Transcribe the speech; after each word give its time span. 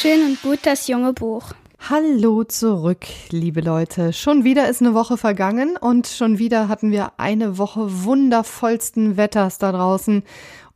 Schön 0.00 0.24
und 0.24 0.42
gut 0.42 0.60
das 0.62 0.86
junge 0.86 1.12
Buch. 1.12 1.50
Hallo 1.90 2.44
zurück, 2.44 3.04
liebe 3.30 3.60
Leute. 3.60 4.12
Schon 4.12 4.44
wieder 4.44 4.68
ist 4.68 4.80
eine 4.80 4.94
Woche 4.94 5.16
vergangen 5.16 5.76
und 5.76 6.06
schon 6.06 6.38
wieder 6.38 6.68
hatten 6.68 6.92
wir 6.92 7.14
eine 7.16 7.58
Woche 7.58 8.04
wundervollsten 8.04 9.16
Wetters 9.16 9.58
da 9.58 9.72
draußen. 9.72 10.22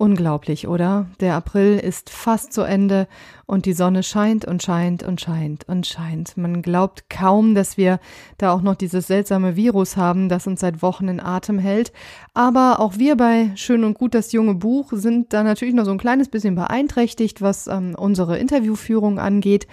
Unglaublich, 0.03 0.67
oder? 0.67 1.07
Der 1.21 1.37
April 1.37 1.79
ist 1.79 2.11
fast 2.11 2.53
zu 2.53 2.63
Ende 2.63 3.07
und 3.47 3.67
die 3.67 3.73
Sonne 3.73 4.03
scheint 4.03 4.45
und 4.45 4.61
scheint 4.61 5.05
und 5.05 5.21
scheint 5.21 5.69
und 5.69 5.87
scheint. 5.87 6.37
Man 6.37 6.61
glaubt 6.61 7.09
kaum, 7.09 7.55
dass 7.55 7.77
wir 7.77 8.01
da 8.37 8.53
auch 8.53 8.63
noch 8.63 8.75
dieses 8.75 9.07
seltsame 9.07 9.55
Virus 9.55 9.97
haben, 9.97 10.29
das 10.29 10.49
uns 10.49 10.59
seit 10.59 10.83
Wochen 10.83 11.07
in 11.07 11.21
Atem 11.21 11.61
hält. 11.61 11.93
Aber 12.35 12.81
auch 12.81 12.99
wir 12.99 13.17
bei 13.17 13.53
Schön 13.55 13.85
und 13.85 13.95
Gut 13.95 14.15
das 14.15 14.33
junge 14.33 14.55
Buch 14.55 14.93
sind 14.93 15.33
da 15.33 15.45
natürlich 15.45 15.75
noch 15.75 15.85
so 15.85 15.93
ein 15.93 15.99
kleines 15.99 16.27
bisschen 16.27 16.57
beeinträchtigt, 16.57 17.41
was 17.41 17.69
ähm, 17.69 17.95
unsere 17.97 18.39
Interviewführung 18.39 19.21
angeht. 19.21 19.69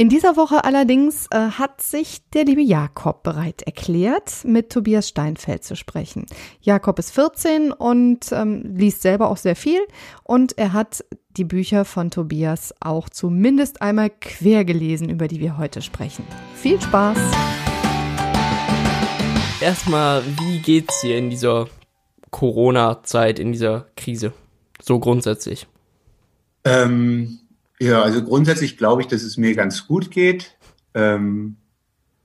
In 0.00 0.08
dieser 0.08 0.34
Woche 0.38 0.64
allerdings 0.64 1.26
äh, 1.26 1.36
hat 1.36 1.82
sich 1.82 2.22
der 2.30 2.46
liebe 2.46 2.62
Jakob 2.62 3.22
bereit 3.22 3.60
erklärt, 3.60 4.46
mit 4.46 4.72
Tobias 4.72 5.10
Steinfeld 5.10 5.62
zu 5.62 5.76
sprechen. 5.76 6.24
Jakob 6.62 6.98
ist 6.98 7.10
14 7.10 7.70
und 7.70 8.32
ähm, 8.32 8.76
liest 8.78 9.02
selber 9.02 9.28
auch 9.28 9.36
sehr 9.36 9.56
viel 9.56 9.78
und 10.24 10.56
er 10.56 10.72
hat 10.72 11.04
die 11.36 11.44
Bücher 11.44 11.84
von 11.84 12.10
Tobias 12.10 12.74
auch 12.80 13.10
zumindest 13.10 13.82
einmal 13.82 14.08
quer 14.08 14.64
gelesen, 14.64 15.10
über 15.10 15.28
die 15.28 15.38
wir 15.38 15.58
heute 15.58 15.82
sprechen. 15.82 16.24
Viel 16.54 16.80
Spaß! 16.80 17.18
Erstmal, 19.60 20.22
wie 20.24 20.60
geht's 20.60 21.02
dir 21.02 21.18
in 21.18 21.28
dieser 21.28 21.68
Corona-Zeit, 22.30 23.38
in 23.38 23.52
dieser 23.52 23.84
Krise? 23.98 24.32
So 24.80 24.98
grundsätzlich. 24.98 25.66
Ähm, 26.64 27.40
ja, 27.80 28.02
also 28.02 28.22
grundsätzlich 28.22 28.76
glaube 28.76 29.02
ich, 29.02 29.08
dass 29.08 29.22
es 29.22 29.36
mir 29.36 29.54
ganz 29.54 29.86
gut 29.86 30.10
geht. 30.10 30.56
Ähm, 30.94 31.56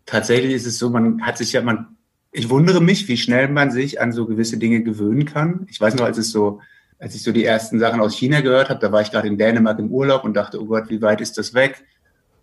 tatsächlich 0.05 0.53
ist 0.53 0.65
es 0.65 0.77
so, 0.77 0.89
man 0.89 1.21
hat 1.21 1.37
sich 1.37 1.53
ja, 1.53 1.61
man, 1.61 1.95
ich 2.31 2.49
wundere 2.49 2.81
mich, 2.81 3.07
wie 3.07 3.17
schnell 3.17 3.47
man 3.47 3.71
sich 3.71 4.01
an 4.01 4.11
so 4.11 4.25
gewisse 4.25 4.57
Dinge 4.57 4.83
gewöhnen 4.83 5.25
kann. 5.25 5.65
Ich 5.69 5.79
weiß 5.79 5.95
noch, 5.95 6.05
als 6.05 6.17
es 6.17 6.31
so, 6.31 6.59
als 6.99 7.15
ich 7.15 7.23
so 7.23 7.31
die 7.31 7.45
ersten 7.45 7.79
Sachen 7.79 8.01
aus 8.01 8.15
China 8.15 8.41
gehört 8.41 8.69
habe, 8.69 8.81
da 8.81 8.91
war 8.91 9.01
ich 9.01 9.11
gerade 9.11 9.27
in 9.27 9.37
Dänemark 9.37 9.79
im 9.79 9.91
Urlaub 9.91 10.25
und 10.25 10.33
dachte, 10.33 10.61
oh 10.61 10.65
Gott, 10.65 10.89
wie 10.89 11.01
weit 11.01 11.21
ist 11.21 11.37
das 11.37 11.53
weg? 11.53 11.85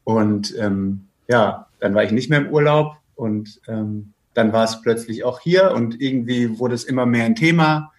Und 0.04 0.54
ähm, 0.58 1.08
ja, 1.28 1.68
dann 1.80 1.94
war 1.94 2.04
ich 2.04 2.12
nicht 2.12 2.30
mehr 2.30 2.40
im 2.40 2.48
Urlaub 2.48 2.96
und 3.14 3.60
ähm, 3.68 4.14
dann 4.34 4.52
war 4.54 4.64
es 4.64 4.80
plötzlich 4.80 5.24
auch 5.24 5.40
hier 5.40 5.72
und 5.72 6.00
irgendwie 6.00 6.58
wurde 6.58 6.74
es 6.74 6.84
immer 6.84 7.04
mehr 7.04 7.26
ein 7.26 7.34
Thema. 7.34 7.92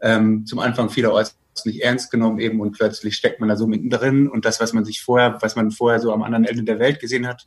Ähm, 0.00 0.44
zum 0.44 0.58
Anfang 0.58 0.90
vielerorts 0.90 1.36
nicht 1.64 1.82
ernst 1.82 2.10
genommen 2.10 2.38
eben 2.38 2.60
und 2.60 2.72
plötzlich 2.72 3.16
steckt 3.16 3.40
man 3.40 3.48
da 3.48 3.56
so 3.56 3.66
mittendrin 3.66 4.28
und 4.28 4.44
das, 4.44 4.60
was 4.60 4.72
man 4.72 4.84
sich 4.84 5.02
vorher, 5.02 5.38
was 5.40 5.56
man 5.56 5.70
vorher 5.70 6.00
so 6.00 6.12
am 6.12 6.22
anderen 6.22 6.44
Ende 6.44 6.64
der 6.64 6.78
Welt 6.78 7.00
gesehen 7.00 7.26
hat, 7.26 7.46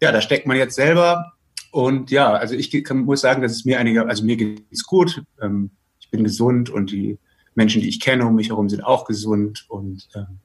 ja, 0.00 0.12
da 0.12 0.20
steckt 0.20 0.46
man 0.46 0.56
jetzt 0.56 0.76
selber 0.76 1.32
und 1.72 2.10
ja, 2.10 2.32
also 2.32 2.54
ich 2.54 2.70
kann, 2.84 2.98
muss 2.98 3.20
sagen, 3.20 3.42
dass 3.42 3.52
es 3.52 3.64
mir 3.64 3.80
einige, 3.80 4.06
also 4.06 4.24
mir 4.24 4.36
geht's 4.36 4.84
gut, 4.84 5.22
ähm, 5.42 5.70
ich 5.98 6.10
bin 6.10 6.24
gesund 6.24 6.70
und 6.70 6.90
die 6.90 7.18
Menschen, 7.54 7.82
die 7.82 7.88
ich 7.88 8.00
kenne 8.00 8.26
um 8.26 8.36
mich 8.36 8.50
herum, 8.50 8.68
sind 8.68 8.84
auch 8.84 9.04
gesund 9.04 9.64
und 9.68 10.08
ähm, 10.14 10.38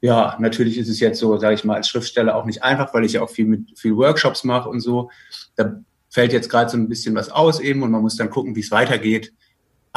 ja, 0.00 0.36
natürlich 0.38 0.78
ist 0.78 0.88
es 0.88 1.00
jetzt 1.00 1.18
so, 1.18 1.36
sage 1.38 1.54
ich 1.54 1.64
mal, 1.64 1.76
als 1.76 1.88
Schriftsteller 1.88 2.36
auch 2.36 2.44
nicht 2.44 2.62
einfach, 2.62 2.92
weil 2.94 3.04
ich 3.04 3.14
ja 3.14 3.22
auch 3.22 3.30
viel 3.30 3.46
mit 3.46 3.78
viel 3.78 3.96
Workshops 3.96 4.44
mache 4.44 4.68
und 4.68 4.80
so. 4.80 5.10
Da 5.56 5.80
fällt 6.10 6.32
jetzt 6.32 6.50
gerade 6.50 6.70
so 6.70 6.76
ein 6.76 6.88
bisschen 6.88 7.14
was 7.14 7.30
aus 7.30 7.60
eben 7.60 7.82
und 7.82 7.90
man 7.90 8.02
muss 8.02 8.16
dann 8.16 8.30
gucken, 8.30 8.54
wie 8.56 8.60
es 8.60 8.70
weitergeht. 8.70 9.32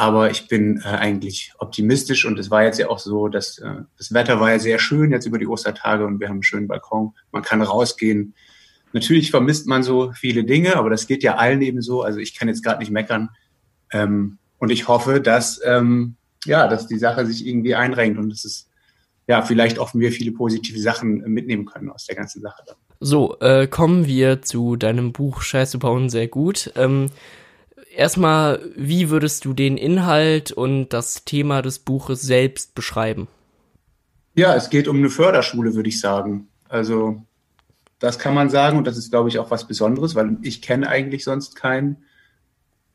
Aber 0.00 0.30
ich 0.30 0.48
bin 0.48 0.80
äh, 0.82 0.88
eigentlich 0.88 1.52
optimistisch 1.58 2.24
und 2.24 2.38
es 2.38 2.50
war 2.50 2.64
jetzt 2.64 2.78
ja 2.78 2.88
auch 2.88 2.98
so, 2.98 3.28
dass 3.28 3.58
äh, 3.58 3.82
das 3.98 4.14
Wetter 4.14 4.40
war 4.40 4.50
ja 4.50 4.58
sehr 4.58 4.78
schön 4.78 5.10
jetzt 5.10 5.26
über 5.26 5.36
die 5.36 5.46
Ostertage 5.46 6.06
und 6.06 6.20
wir 6.20 6.28
haben 6.28 6.36
einen 6.36 6.42
schönen 6.42 6.68
Balkon. 6.68 7.12
Man 7.32 7.42
kann 7.42 7.60
rausgehen. 7.60 8.34
Natürlich 8.94 9.30
vermisst 9.30 9.66
man 9.66 9.82
so 9.82 10.12
viele 10.12 10.44
Dinge, 10.44 10.76
aber 10.76 10.88
das 10.88 11.06
geht 11.06 11.22
ja 11.22 11.34
allen 11.34 11.60
eben 11.60 11.82
so. 11.82 12.00
Also 12.00 12.18
ich 12.18 12.34
kann 12.34 12.48
jetzt 12.48 12.64
gerade 12.64 12.78
nicht 12.78 12.90
meckern. 12.90 13.28
Ähm, 13.92 14.38
und 14.56 14.70
ich 14.70 14.88
hoffe, 14.88 15.20
dass, 15.20 15.60
ähm, 15.66 16.16
ja, 16.46 16.66
dass 16.66 16.86
die 16.86 16.96
Sache 16.96 17.26
sich 17.26 17.46
irgendwie 17.46 17.74
einrenkt 17.74 18.18
und 18.18 18.30
dass 18.30 18.46
es 18.46 18.70
ja 19.26 19.42
vielleicht 19.42 19.78
auch 19.78 19.92
wir 19.92 20.12
viele 20.12 20.32
positive 20.32 20.80
Sachen 20.80 21.18
mitnehmen 21.30 21.66
können 21.66 21.90
aus 21.90 22.06
der 22.06 22.16
ganzen 22.16 22.40
Sache. 22.40 22.64
So, 23.00 23.38
äh, 23.40 23.66
kommen 23.66 24.06
wir 24.06 24.40
zu 24.40 24.76
deinem 24.76 25.12
Buch 25.12 25.42
Scheiße 25.42 25.76
bauen 25.76 26.08
sehr 26.08 26.28
gut. 26.28 26.72
Ähm, 26.74 27.10
erstmal, 28.00 28.60
wie 28.74 29.10
würdest 29.10 29.44
du 29.44 29.52
den 29.52 29.76
Inhalt 29.76 30.50
und 30.52 30.88
das 30.88 31.24
Thema 31.24 31.60
des 31.60 31.78
Buches 31.78 32.22
selbst 32.22 32.74
beschreiben? 32.74 33.28
Ja, 34.34 34.54
es 34.56 34.70
geht 34.70 34.88
um 34.88 34.96
eine 34.96 35.10
Förderschule, 35.10 35.74
würde 35.74 35.90
ich 35.90 36.00
sagen. 36.00 36.48
Also 36.68 37.22
das 37.98 38.18
kann 38.18 38.34
man 38.34 38.48
sagen 38.48 38.78
und 38.78 38.86
das 38.86 38.96
ist, 38.96 39.10
glaube 39.10 39.28
ich, 39.28 39.38
auch 39.38 39.50
was 39.50 39.66
Besonderes, 39.66 40.14
weil 40.14 40.38
ich 40.40 40.62
kenne 40.62 40.88
eigentlich 40.88 41.24
sonst 41.24 41.56
kein 41.56 41.98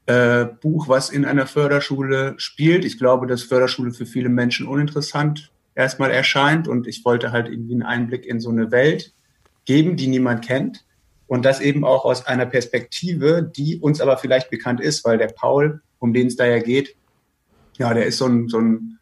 äh, 0.07 0.45
Buch, 0.45 0.87
was 0.87 1.11
in 1.11 1.23
einer 1.23 1.45
Förderschule 1.45 2.33
spielt. 2.37 2.83
Ich 2.83 2.97
glaube, 2.97 3.27
dass 3.27 3.43
Förderschule 3.43 3.91
für 3.91 4.07
viele 4.07 4.29
Menschen 4.29 4.67
uninteressant 4.67 5.51
erstmal 5.75 6.09
erscheint 6.09 6.67
und 6.67 6.87
ich 6.87 7.05
wollte 7.05 7.31
halt 7.31 7.47
irgendwie 7.47 7.73
einen 7.73 7.83
Einblick 7.83 8.25
in 8.25 8.39
so 8.39 8.49
eine 8.49 8.71
Welt 8.71 9.13
geben, 9.65 9.97
die 9.97 10.07
niemand 10.07 10.43
kennt. 10.43 10.84
Und 11.27 11.43
das 11.43 11.59
eben 11.59 11.83
auch 11.83 12.05
aus 12.05 12.27
einer 12.27 12.45
Perspektive, 12.45 13.43
die 13.43 13.79
uns 13.79 13.99
aber 13.99 14.17
vielleicht 14.17 14.49
bekannt 14.49 14.79
ist, 14.79 15.03
weil 15.05 15.17
der 15.17 15.27
Paul, 15.27 15.81
um 15.99 16.13
den 16.13 16.27
es 16.27 16.35
da 16.35 16.45
ja 16.45 16.59
geht, 16.59 16.95
ja, 17.77 17.93
der 17.93 18.05
ist 18.05 18.17
so 18.17 18.27
ein, 18.27 18.47
so 18.47 18.59
ein, 18.59 18.99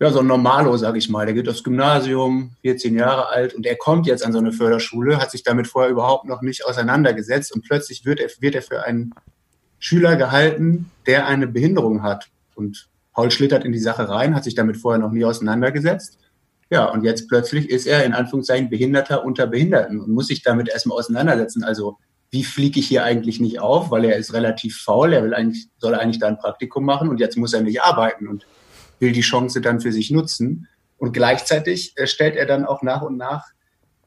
ja, 0.00 0.10
so 0.10 0.20
ein 0.20 0.26
Normalo, 0.26 0.76
sag 0.76 0.96
ich 0.96 1.08
mal. 1.08 1.26
Der 1.26 1.34
geht 1.34 1.48
aufs 1.48 1.64
Gymnasium, 1.64 2.52
14 2.62 2.96
Jahre 2.96 3.28
alt 3.28 3.54
und 3.54 3.66
er 3.66 3.76
kommt 3.76 4.06
jetzt 4.06 4.24
an 4.24 4.32
so 4.32 4.38
eine 4.38 4.52
Förderschule, 4.52 5.18
hat 5.18 5.30
sich 5.30 5.42
damit 5.42 5.66
vorher 5.66 5.90
überhaupt 5.90 6.24
noch 6.24 6.40
nicht 6.40 6.64
auseinandergesetzt 6.64 7.52
und 7.52 7.64
plötzlich 7.64 8.04
wird 8.04 8.20
er, 8.20 8.30
wird 8.40 8.54
er 8.54 8.62
für 8.62 8.84
einen 8.84 9.12
Schüler 9.78 10.16
gehalten, 10.16 10.90
der 11.06 11.26
eine 11.26 11.46
Behinderung 11.46 12.02
hat. 12.02 12.28
Und 12.54 12.88
Paul 13.12 13.30
schlittert 13.30 13.64
in 13.64 13.72
die 13.72 13.78
Sache 13.78 14.08
rein, 14.08 14.34
hat 14.34 14.44
sich 14.44 14.54
damit 14.54 14.76
vorher 14.76 15.00
noch 15.00 15.12
nie 15.12 15.24
auseinandergesetzt 15.24 16.18
ja, 16.70 16.84
und 16.86 17.04
jetzt 17.04 17.28
plötzlich 17.28 17.70
ist 17.70 17.86
er 17.86 18.04
in 18.04 18.12
Anführungszeichen 18.12 18.68
Behinderter 18.68 19.24
unter 19.24 19.46
Behinderten 19.46 20.00
und 20.00 20.10
muss 20.10 20.26
sich 20.26 20.42
damit 20.42 20.68
erstmal 20.68 20.98
auseinandersetzen. 20.98 21.64
Also, 21.64 21.98
wie 22.30 22.44
fliege 22.44 22.78
ich 22.78 22.88
hier 22.88 23.04
eigentlich 23.04 23.40
nicht 23.40 23.58
auf? 23.60 23.90
Weil 23.90 24.04
er 24.04 24.16
ist 24.16 24.34
relativ 24.34 24.82
faul, 24.82 25.14
er 25.14 25.24
will 25.24 25.32
eigentlich, 25.32 25.68
soll 25.78 25.94
eigentlich 25.94 26.18
da 26.18 26.28
ein 26.28 26.38
Praktikum 26.38 26.84
machen 26.84 27.08
und 27.08 27.20
jetzt 27.20 27.38
muss 27.38 27.54
er 27.54 27.62
nicht 27.62 27.82
arbeiten 27.82 28.28
und 28.28 28.46
will 29.00 29.12
die 29.12 29.22
Chance 29.22 29.62
dann 29.62 29.80
für 29.80 29.92
sich 29.92 30.10
nutzen. 30.10 30.68
Und 30.98 31.12
gleichzeitig 31.12 31.94
äh, 31.96 32.06
stellt 32.06 32.36
er 32.36 32.44
dann 32.44 32.66
auch 32.66 32.82
nach 32.82 33.02
und 33.02 33.16
nach 33.16 33.44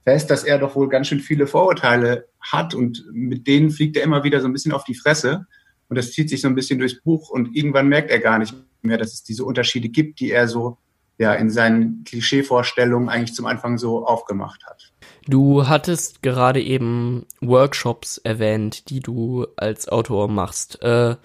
fest, 0.03 0.29
dass 0.29 0.43
er 0.43 0.59
doch 0.59 0.75
wohl 0.75 0.89
ganz 0.89 1.07
schön 1.07 1.19
viele 1.19 1.47
Vorurteile 1.47 2.27
hat 2.39 2.73
und 2.73 3.05
mit 3.11 3.47
denen 3.47 3.69
fliegt 3.71 3.97
er 3.97 4.03
immer 4.03 4.23
wieder 4.23 4.41
so 4.41 4.47
ein 4.47 4.53
bisschen 4.53 4.71
auf 4.71 4.83
die 4.83 4.95
Fresse. 4.95 5.45
Und 5.89 5.97
das 5.97 6.11
zieht 6.11 6.29
sich 6.29 6.41
so 6.41 6.47
ein 6.47 6.55
bisschen 6.55 6.79
durchs 6.79 7.01
Buch 7.01 7.29
und 7.29 7.55
irgendwann 7.55 7.87
merkt 7.87 8.11
er 8.11 8.19
gar 8.19 8.39
nicht 8.39 8.53
mehr, 8.81 8.97
dass 8.97 9.13
es 9.13 9.23
diese 9.23 9.45
Unterschiede 9.45 9.89
gibt, 9.89 10.19
die 10.19 10.31
er 10.31 10.47
so 10.47 10.77
ja 11.21 11.33
in 11.33 11.49
seinen 11.49 12.03
Klischeevorstellungen 12.03 13.07
eigentlich 13.07 13.33
zum 13.33 13.45
Anfang 13.45 13.77
so 13.77 14.05
aufgemacht 14.05 14.65
hat. 14.65 14.91
Du 15.27 15.67
hattest 15.67 16.23
gerade 16.23 16.61
eben 16.61 17.25
Workshops 17.39 18.17
erwähnt, 18.17 18.89
die 18.89 18.99
du 18.99 19.45
als 19.55 19.87
Autor 19.87 20.27
machst. 20.27 20.81
Äh, 20.81 21.15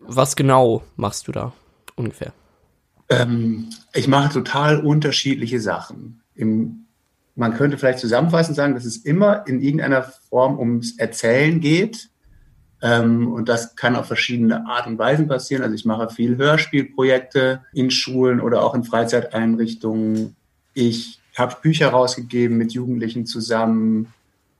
was 0.00 0.34
genau 0.34 0.82
machst 0.96 1.28
du 1.28 1.32
da 1.32 1.52
ungefähr? 1.94 2.32
Ähm, 3.10 3.70
ich 3.92 4.08
mache 4.08 4.32
total 4.32 4.80
unterschiedliche 4.80 5.60
Sachen. 5.60 6.22
Im, 6.34 6.86
man 7.34 7.54
könnte 7.54 7.76
vielleicht 7.76 7.98
zusammenfassend 7.98 8.56
sagen, 8.56 8.74
dass 8.74 8.86
es 8.86 8.96
immer 8.96 9.46
in 9.46 9.60
irgendeiner 9.60 10.10
Form 10.30 10.58
ums 10.58 10.98
Erzählen 10.98 11.60
geht. 11.60 12.08
Ähm, 12.80 13.32
und 13.32 13.48
das 13.48 13.74
kann 13.76 13.96
auf 13.96 14.06
verschiedene 14.06 14.66
Art 14.66 14.86
und 14.86 14.98
Weisen 14.98 15.28
passieren. 15.28 15.62
Also 15.62 15.74
ich 15.74 15.84
mache 15.84 16.10
viel 16.10 16.36
Hörspielprojekte 16.36 17.62
in 17.72 17.90
Schulen 17.90 18.40
oder 18.40 18.62
auch 18.62 18.74
in 18.74 18.84
Freizeiteinrichtungen. 18.84 20.36
Ich 20.74 21.18
habe 21.36 21.56
Bücher 21.60 21.88
rausgegeben 21.88 22.56
mit 22.56 22.72
Jugendlichen 22.72 23.26
zusammen. 23.26 24.12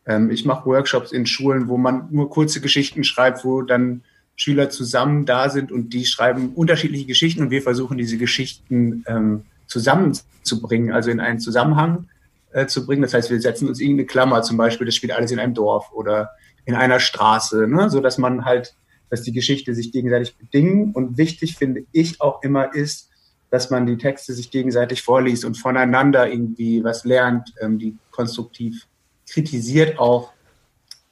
Ähm, 0.07 0.31
ich 0.31 0.45
mache 0.45 0.67
Workshops 0.67 1.13
in 1.13 1.27
Schulen, 1.27 1.69
wo 1.69 1.77
man 1.77 2.09
nur 2.11 2.31
kurze 2.31 2.61
Geschichten 2.61 3.05
schreibt, 3.05 3.45
wo 3.45 3.63
dann 3.63 4.03
Schüler 4.35 4.71
zusammen 4.71 5.27
da 5.27 5.51
sind 5.51 5.73
und 5.73 5.93
die 5.93 6.07
schreiben 6.07 6.51
unterschiedliche 6.55 7.07
Geschichten 7.07 7.43
und 7.43 7.51
wir 7.51 7.61
versuchen 7.61 7.99
diese 7.99 8.19
Geschichten 8.19 9.05
ähm, 9.09 9.43
zusammenzubringen, 9.67 10.93
also 10.93 11.11
in 11.11 11.19
einen 11.19 11.41
Zusammenhang 11.41 12.09
äh, 12.53 12.67
zu 12.67 12.87
bringen. 12.87 13.03
Das 13.03 13.15
heißt, 13.15 13.31
wir 13.31 13.41
setzen 13.41 13.69
uns 13.69 13.81
irgendeine 13.81 14.07
Klammer, 14.07 14.43
zum 14.43 14.57
Beispiel, 14.57 14.87
das 14.87 14.95
spielt 14.95 15.13
alles 15.13 15.33
in 15.33 15.41
einem 15.41 15.55
Dorf 15.55 15.93
oder 15.93 16.31
in 16.69 16.75
einer 16.75 17.01
Straße, 17.01 17.67
ne? 17.67 17.89
so 17.89 18.01
dass 18.01 18.19
man 18.19 18.45
halt, 18.45 18.75
dass 19.09 19.23
die 19.23 19.33
Geschichte 19.33 19.75
sich 19.75 19.91
gegenseitig 19.91 20.37
bedingen. 20.37 20.93
Und 20.93 21.17
wichtig 21.17 21.57
finde 21.57 21.85
ich 21.93 22.21
auch 22.21 22.43
immer 22.43 22.75
ist, 22.75 23.09
dass 23.51 23.71
man 23.71 23.87
die 23.87 23.97
Texte 23.97 24.35
sich 24.35 24.51
gegenseitig 24.51 25.01
vorliest 25.01 25.47
und 25.47 25.57
voneinander 25.57 26.31
irgendwie 26.31 26.85
was 26.85 27.07
lernt, 27.07 27.55
ähm, 27.63 27.79
die 27.79 27.97
konstruktiv 28.11 28.87
kritisiert 29.27 29.99
auch 29.99 30.35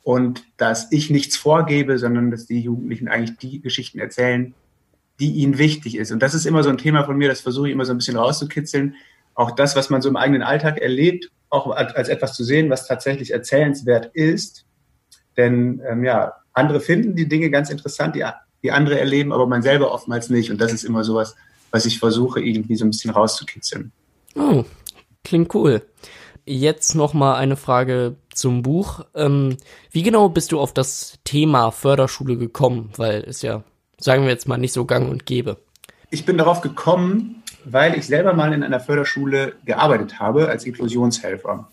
und 0.03 0.45
dass 0.59 0.93
ich 0.93 1.09
nichts 1.09 1.39
vorgebe, 1.39 1.99
sondern 1.99 2.31
dass 2.31 2.45
die 2.45 2.61
Jugendlichen 2.61 3.09
eigentlich 3.09 3.39
die 3.39 3.63
Geschichten 3.63 3.99
erzählen, 3.99 4.53
die 5.19 5.31
ihnen 5.31 5.57
wichtig 5.57 5.97
ist. 5.97 6.13
Und 6.13 6.21
das 6.23 6.35
ist 6.35 6.45
immer 6.45 6.63
so 6.65 6.69
ein 6.69 6.77
Thema 6.77 7.05
von 7.05 7.17
mir, 7.17 7.31
das 7.31 7.41
versuche 7.41 7.69
ich 7.69 7.73
immer 7.73 7.87
so 7.87 7.95
ein 7.95 7.99
bisschen 7.99 8.19
rauszukitzeln. 8.19 8.95
Auch 9.35 9.53
das, 9.53 9.75
was 9.75 9.89
man 9.89 10.03
so 10.03 10.11
im 10.11 10.17
eigenen 10.17 10.43
Alltag 10.43 10.77
erlebt, 10.77 11.31
auch 11.49 11.71
als 11.71 12.11
etwas 12.11 12.35
zu 12.35 12.45
sehen, 12.45 12.69
was 12.69 12.87
tatsächlich 12.87 13.33
erzählenswert 13.33 14.11
ist. 14.13 14.66
Denn 15.37 15.83
ähm, 15.89 16.05
ja, 16.05 16.35
andere 16.53 16.81
finden 16.81 17.15
die 17.15 17.29
Dinge 17.29 17.51
ganz 17.51 17.71
interessant, 17.71 18.17
die, 18.17 18.25
die 18.63 18.73
andere 18.73 18.99
erleben, 18.99 19.33
aber 19.33 19.47
man 19.47 19.63
selber 19.63 19.93
oftmals 19.93 20.31
nicht. 20.31 20.51
Und 20.51 20.61
das 20.61 20.73
ist 20.73 20.85
immer 20.85 21.05
sowas, 21.05 21.37
was 21.71 21.85
ich 21.85 21.99
versuche, 21.99 22.41
irgendwie 22.41 22.77
so 22.77 22.85
ein 22.85 22.91
bisschen 22.91 23.11
rauszukitzeln. 23.11 23.93
Oh, 24.35 24.65
klingt 25.25 25.55
cool. 25.55 25.83
Jetzt 26.45 26.95
noch 26.95 27.13
mal 27.13 27.35
eine 27.35 27.57
Frage 27.57 28.17
zum 28.33 28.63
Buch. 28.63 29.05
Ähm, 29.15 29.57
wie 29.91 30.03
genau 30.03 30.29
bist 30.29 30.53
du 30.53 30.61
auf 30.61 30.73
das 30.73 31.19
Thema 31.25 31.73
Förderschule 31.73 32.37
gekommen? 32.37 32.91
Weil 32.97 33.25
es 33.27 33.43
ja, 33.43 33.65
sagen 33.99 34.23
wir 34.23 34.31
jetzt 34.31 34.47
mal, 34.47 34.57
nicht 34.57 34.73
so 34.73 34.85
gang 34.85 35.11
und 35.11 35.27
gäbe. 35.27 35.59
Ich 36.11 36.25
bin 36.25 36.39
darauf 36.39 36.61
gekommen, 36.61 37.43
weil 37.65 37.99
ich 37.99 38.07
selber 38.07 38.33
mal 38.33 38.53
in 38.53 38.63
einer 38.63 38.79
Förderschule 38.79 39.57
gearbeitet 39.65 40.21
habe 40.21 40.49
als 40.49 40.65
Inklusionshelfer. 40.65 41.69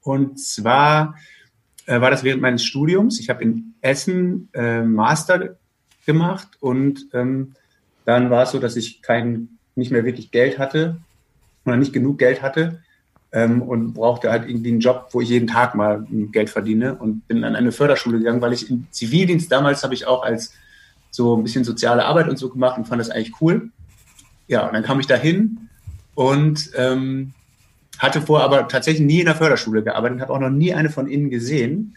Und 0.00 0.40
zwar 0.40 1.16
äh, 1.86 2.00
war 2.00 2.10
das 2.10 2.24
während 2.24 2.42
meines 2.42 2.64
Studiums. 2.64 3.20
Ich 3.20 3.30
habe 3.30 3.42
in 3.42 3.74
Essen 3.80 4.48
äh, 4.54 4.82
Master 4.82 5.56
gemacht 6.06 6.48
und 6.60 7.06
ähm, 7.12 7.54
dann 8.04 8.30
war 8.30 8.44
es 8.44 8.50
so, 8.50 8.58
dass 8.58 8.76
ich 8.76 9.02
kein, 9.02 9.48
nicht 9.74 9.90
mehr 9.90 10.04
wirklich 10.04 10.30
Geld 10.30 10.58
hatte 10.58 10.96
oder 11.64 11.76
nicht 11.76 11.92
genug 11.92 12.18
Geld 12.18 12.42
hatte 12.42 12.82
ähm, 13.32 13.62
und 13.62 13.94
brauchte 13.94 14.30
halt 14.30 14.48
irgendwie 14.48 14.70
einen 14.70 14.80
Job, 14.80 15.08
wo 15.12 15.20
ich 15.20 15.28
jeden 15.28 15.46
Tag 15.46 15.74
mal 15.74 16.06
Geld 16.32 16.50
verdiene 16.50 16.94
und 16.94 17.26
bin 17.26 17.44
an 17.44 17.56
eine 17.56 17.72
Förderschule 17.72 18.18
gegangen, 18.18 18.40
weil 18.40 18.52
ich 18.52 18.70
im 18.70 18.86
Zivildienst 18.90 19.50
damals 19.50 19.82
habe 19.82 19.94
ich 19.94 20.06
auch 20.06 20.22
als 20.22 20.52
so 21.10 21.36
ein 21.36 21.42
bisschen 21.42 21.64
soziale 21.64 22.04
Arbeit 22.04 22.28
und 22.28 22.38
so 22.38 22.48
gemacht 22.48 22.76
und 22.76 22.86
fand 22.86 23.00
das 23.00 23.10
eigentlich 23.10 23.40
cool. 23.40 23.70
Ja, 24.46 24.66
und 24.66 24.74
dann 24.74 24.82
kam 24.82 25.00
ich 25.00 25.06
da 25.06 25.16
hin 25.16 25.68
und 26.14 26.70
ähm, 26.76 27.32
hatte 28.04 28.22
vorher 28.22 28.44
aber 28.44 28.68
tatsächlich 28.68 29.06
nie 29.06 29.20
in 29.20 29.26
der 29.26 29.34
Förderschule 29.34 29.82
gearbeitet, 29.82 30.20
habe 30.20 30.32
auch 30.32 30.40
noch 30.40 30.50
nie 30.50 30.74
eine 30.74 30.90
von 30.90 31.08
ihnen 31.08 31.30
gesehen. 31.30 31.96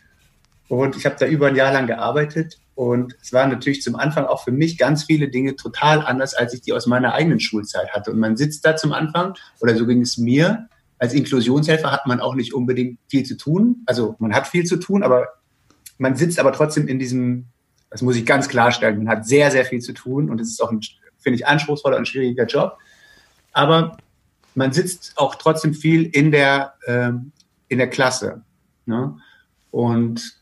Und 0.69 0.98
ich 0.98 1.06
habe 1.06 1.15
da 1.18 1.25
über 1.25 1.48
ein 1.48 1.56
Jahr 1.56 1.71
lang 1.71 1.88
gearbeitet 1.88 2.59
und 2.75 3.15
es 3.21 3.31
waren 3.33 3.50
natürlich 3.50 3.81
zum 3.81 3.95
Anfang 3.95 4.25
auch 4.25 4.44
für 4.44 4.51
mich 4.51 4.77
ganz 4.77 5.06
viele 5.06 5.30
Dinge 5.30 5.56
total 5.56 6.06
anders, 6.06 6.33
als 6.33 6.54
ich 6.54 6.62
die 6.62 6.74
aus 6.74 6.86
meiner 6.86 7.13
eigenen 7.13 7.39
Schulzeit 7.39 7.89
hatte. 7.92 8.12
Und 8.12 8.19
man 8.19 8.36
sitzt 8.38 8.65
da 8.65 8.75
zum 8.75 8.92
Anfang, 8.92 9.36
oder 9.62 9.75
so 9.75 9.86
ging 9.86 10.01
es 10.01 10.18
mir, 10.18 10.68
als 11.00 11.13
Inklusionshelfer 11.13 11.92
hat 11.92 12.06
man 12.06 12.19
auch 12.19 12.36
nicht 12.36 12.53
unbedingt 12.53 13.00
viel 13.07 13.24
zu 13.24 13.38
tun. 13.38 13.83
Also 13.86 14.15
man 14.19 14.33
hat 14.33 14.48
viel 14.48 14.65
zu 14.65 14.77
tun, 14.77 15.03
aber 15.03 15.27
man 15.98 16.15
sitzt 16.15 16.39
aber 16.39 16.51
trotzdem 16.51 16.88
in 16.88 17.00
diesem, 17.00 17.45
das 17.89 18.01
muss 18.01 18.15
ich 18.15 18.25
ganz 18.25 18.50
klarstellen, 18.50 18.98
man 18.98 19.10
hat 19.10 19.25
sehr, 19.25 19.51
sehr 19.51 19.65
viel 19.65 19.80
zu 19.80 19.94
tun 19.94 20.30
und 20.30 20.42
es 20.42 20.50
ist 20.50 20.62
auch 20.62 20.71
ein, 20.71 20.81
finde 21.18 21.38
ich, 21.38 21.48
anspruchsvoller 21.48 21.98
und 21.98 22.07
schwieriger 22.07 22.45
Job. 22.45 22.77
Aber 23.53 23.98
man 24.57 24.74
sitzt 24.74 25.13
auch 25.15 25.36
trotzdem 25.36 25.74
viel 25.74 26.04
in 26.06 26.31
der, 26.31 26.74
ähm, 26.88 27.31
in 27.68 27.77
der 27.77 27.89
Klasse. 27.89 28.42
Ne? 28.86 29.18
Und 29.71 30.38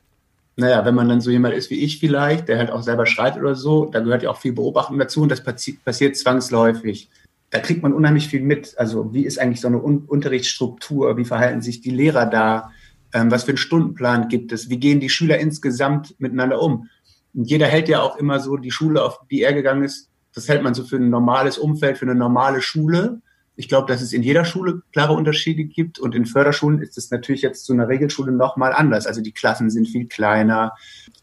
naja, 0.56 0.86
wenn 0.86 0.96
man 0.96 1.10
dann 1.10 1.22
so 1.22 1.30
jemand 1.30 1.54
ist 1.54 1.70
wie 1.70 1.84
ich 1.84 2.00
vielleicht, 2.00 2.48
der 2.48 2.58
halt 2.58 2.72
auch 2.72 2.82
selber 2.82 3.06
schreit 3.06 3.38
oder 3.38 3.56
so, 3.56 3.86
da 3.86 4.00
gehört 4.00 4.24
ja 4.24 4.30
auch 4.30 4.40
viel 4.40 4.54
Beobachtung 4.54 4.98
dazu 4.98 5.22
und 5.22 5.30
das 5.30 5.44
passiert 5.44 6.16
zwangsläufig 6.16 7.10
da 7.56 7.62
kriegt 7.62 7.84
man 7.84 7.94
unheimlich 7.94 8.28
viel 8.28 8.42
mit. 8.42 8.78
Also 8.78 9.14
wie 9.14 9.26
ist 9.26 9.40
eigentlich 9.40 9.62
so 9.62 9.68
eine 9.68 9.82
Un 9.82 10.04
Unterrichtsstruktur? 10.06 11.16
Wie 11.16 11.24
verhalten 11.24 11.62
sich 11.62 11.80
die 11.80 11.92
Lehrer 11.92 12.26
da? 12.26 12.72
Ähm, 13.14 13.32
was 13.32 13.44
für 13.44 13.52
einen 13.52 13.58
Stundenplan 13.58 14.28
gibt 14.28 14.52
es? 14.52 14.70
Wie 14.70 14.78
gehen 14.78 15.00
die 15.00 15.10
Schüler 15.10 15.38
insgesamt 15.38 16.20
miteinander 16.20 16.62
um? 16.62 16.90
Und 17.34 17.50
jeder 17.50 17.68
hält 17.68 17.88
ja 17.88 18.02
auch 18.02 18.18
immer 18.18 18.42
so 18.42 18.58
die 18.58 18.72
Schule, 18.72 19.04
auf 19.04 19.20
die 19.32 19.42
er 19.42 19.54
gegangen 19.54 19.84
ist, 19.84 20.10
das 20.34 20.50
hält 20.50 20.64
man 20.64 20.74
so 20.74 20.84
für 20.84 20.98
ein 20.98 21.10
normales 21.10 21.58
Umfeld, 21.58 21.98
für 21.98 22.06
eine 22.06 22.16
normale 22.16 22.62
Schule. 22.62 23.22
Ich 23.56 23.69
glaube, 23.69 23.88
dass 23.92 24.02
es 24.02 24.12
in 24.12 24.24
jeder 24.24 24.44
Schule 24.44 24.81
klare 24.92 25.13
Unterschiede 25.13 25.63
gibt 25.63 25.98
und 26.00 26.13
in 26.13 26.25
Förderschulen 26.25 26.81
ist 26.81 26.98
es 26.98 27.10
natürlich 27.10 27.42
jetzt 27.42 27.66
zu 27.66 27.74
einer 27.74 27.88
Regelschule 27.88 28.31
noch 28.31 28.57
mal 28.57 28.74
anders. 28.74 29.07
Also 29.07 29.22
die 29.22 29.31
Klassen 29.31 29.69
sind 29.69 29.88
viel 29.88 30.07
kleiner. 30.07 30.74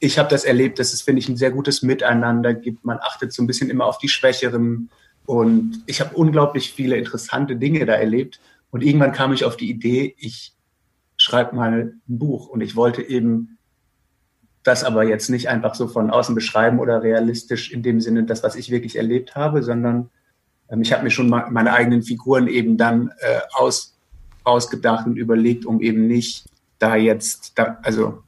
Ich 0.00 0.18
habe 0.18 0.30
das 0.30 0.44
erlebt, 0.44 0.78
dass 0.78 0.94
es 0.94 1.02
finde 1.02 1.20
ich 1.20 1.28
ein 1.28 1.36
sehr 1.36 1.50
gutes 1.50 1.82
Miteinander 1.82 2.54
gibt. 2.54 2.84
Man 2.84 2.98
achtet 3.00 3.32
so 3.32 3.42
ein 3.42 3.46
bisschen 3.46 3.68
immer 3.68 3.84
auf 3.84 3.98
die 3.98 4.08
Schwächeren. 4.08 4.90
Und 5.26 5.82
ich 5.86 6.00
habe 6.00 6.16
unglaublich 6.16 6.72
viele 6.72 6.96
interessante 6.96 7.56
Dinge 7.56 7.84
da 7.84 7.94
erlebt. 7.94 8.40
Und 8.70 8.82
irgendwann 8.82 9.12
kam 9.12 9.32
ich 9.32 9.44
auf 9.44 9.56
die 9.56 9.68
Idee, 9.68 10.14
ich 10.18 10.54
schreibe 11.18 11.54
mal 11.54 11.72
ein 12.08 12.18
Buch. 12.18 12.48
Und 12.48 12.62
ich 12.62 12.76
wollte 12.76 13.02
eben 13.02 13.58
das 14.62 14.84
aber 14.84 15.04
jetzt 15.04 15.28
nicht 15.28 15.48
einfach 15.48 15.74
so 15.74 15.88
von 15.88 16.10
außen 16.10 16.34
beschreiben 16.34 16.78
oder 16.78 17.02
realistisch 17.02 17.72
in 17.72 17.82
dem 17.82 18.00
Sinne, 18.00 18.24
das, 18.24 18.42
was 18.42 18.56
ich 18.56 18.70
wirklich 18.70 18.96
erlebt 18.96 19.34
habe, 19.34 19.62
sondern 19.62 20.10
ähm, 20.72 20.82
ich 20.82 20.92
habe 20.92 21.04
mir 21.04 21.10
schon 21.10 21.28
mal 21.28 21.50
meine 21.50 21.72
eigenen 21.72 22.02
Figuren 22.02 22.48
eben 22.48 22.76
dann 22.76 23.12
äh, 23.18 23.40
aus, 23.52 23.96
ausgedacht 24.42 25.06
und 25.06 25.16
überlegt, 25.16 25.66
um 25.66 25.80
eben 25.80 26.06
nicht 26.06 26.46
da 26.78 26.96
jetzt, 26.96 27.52
da, 27.56 27.78
also 27.82 28.22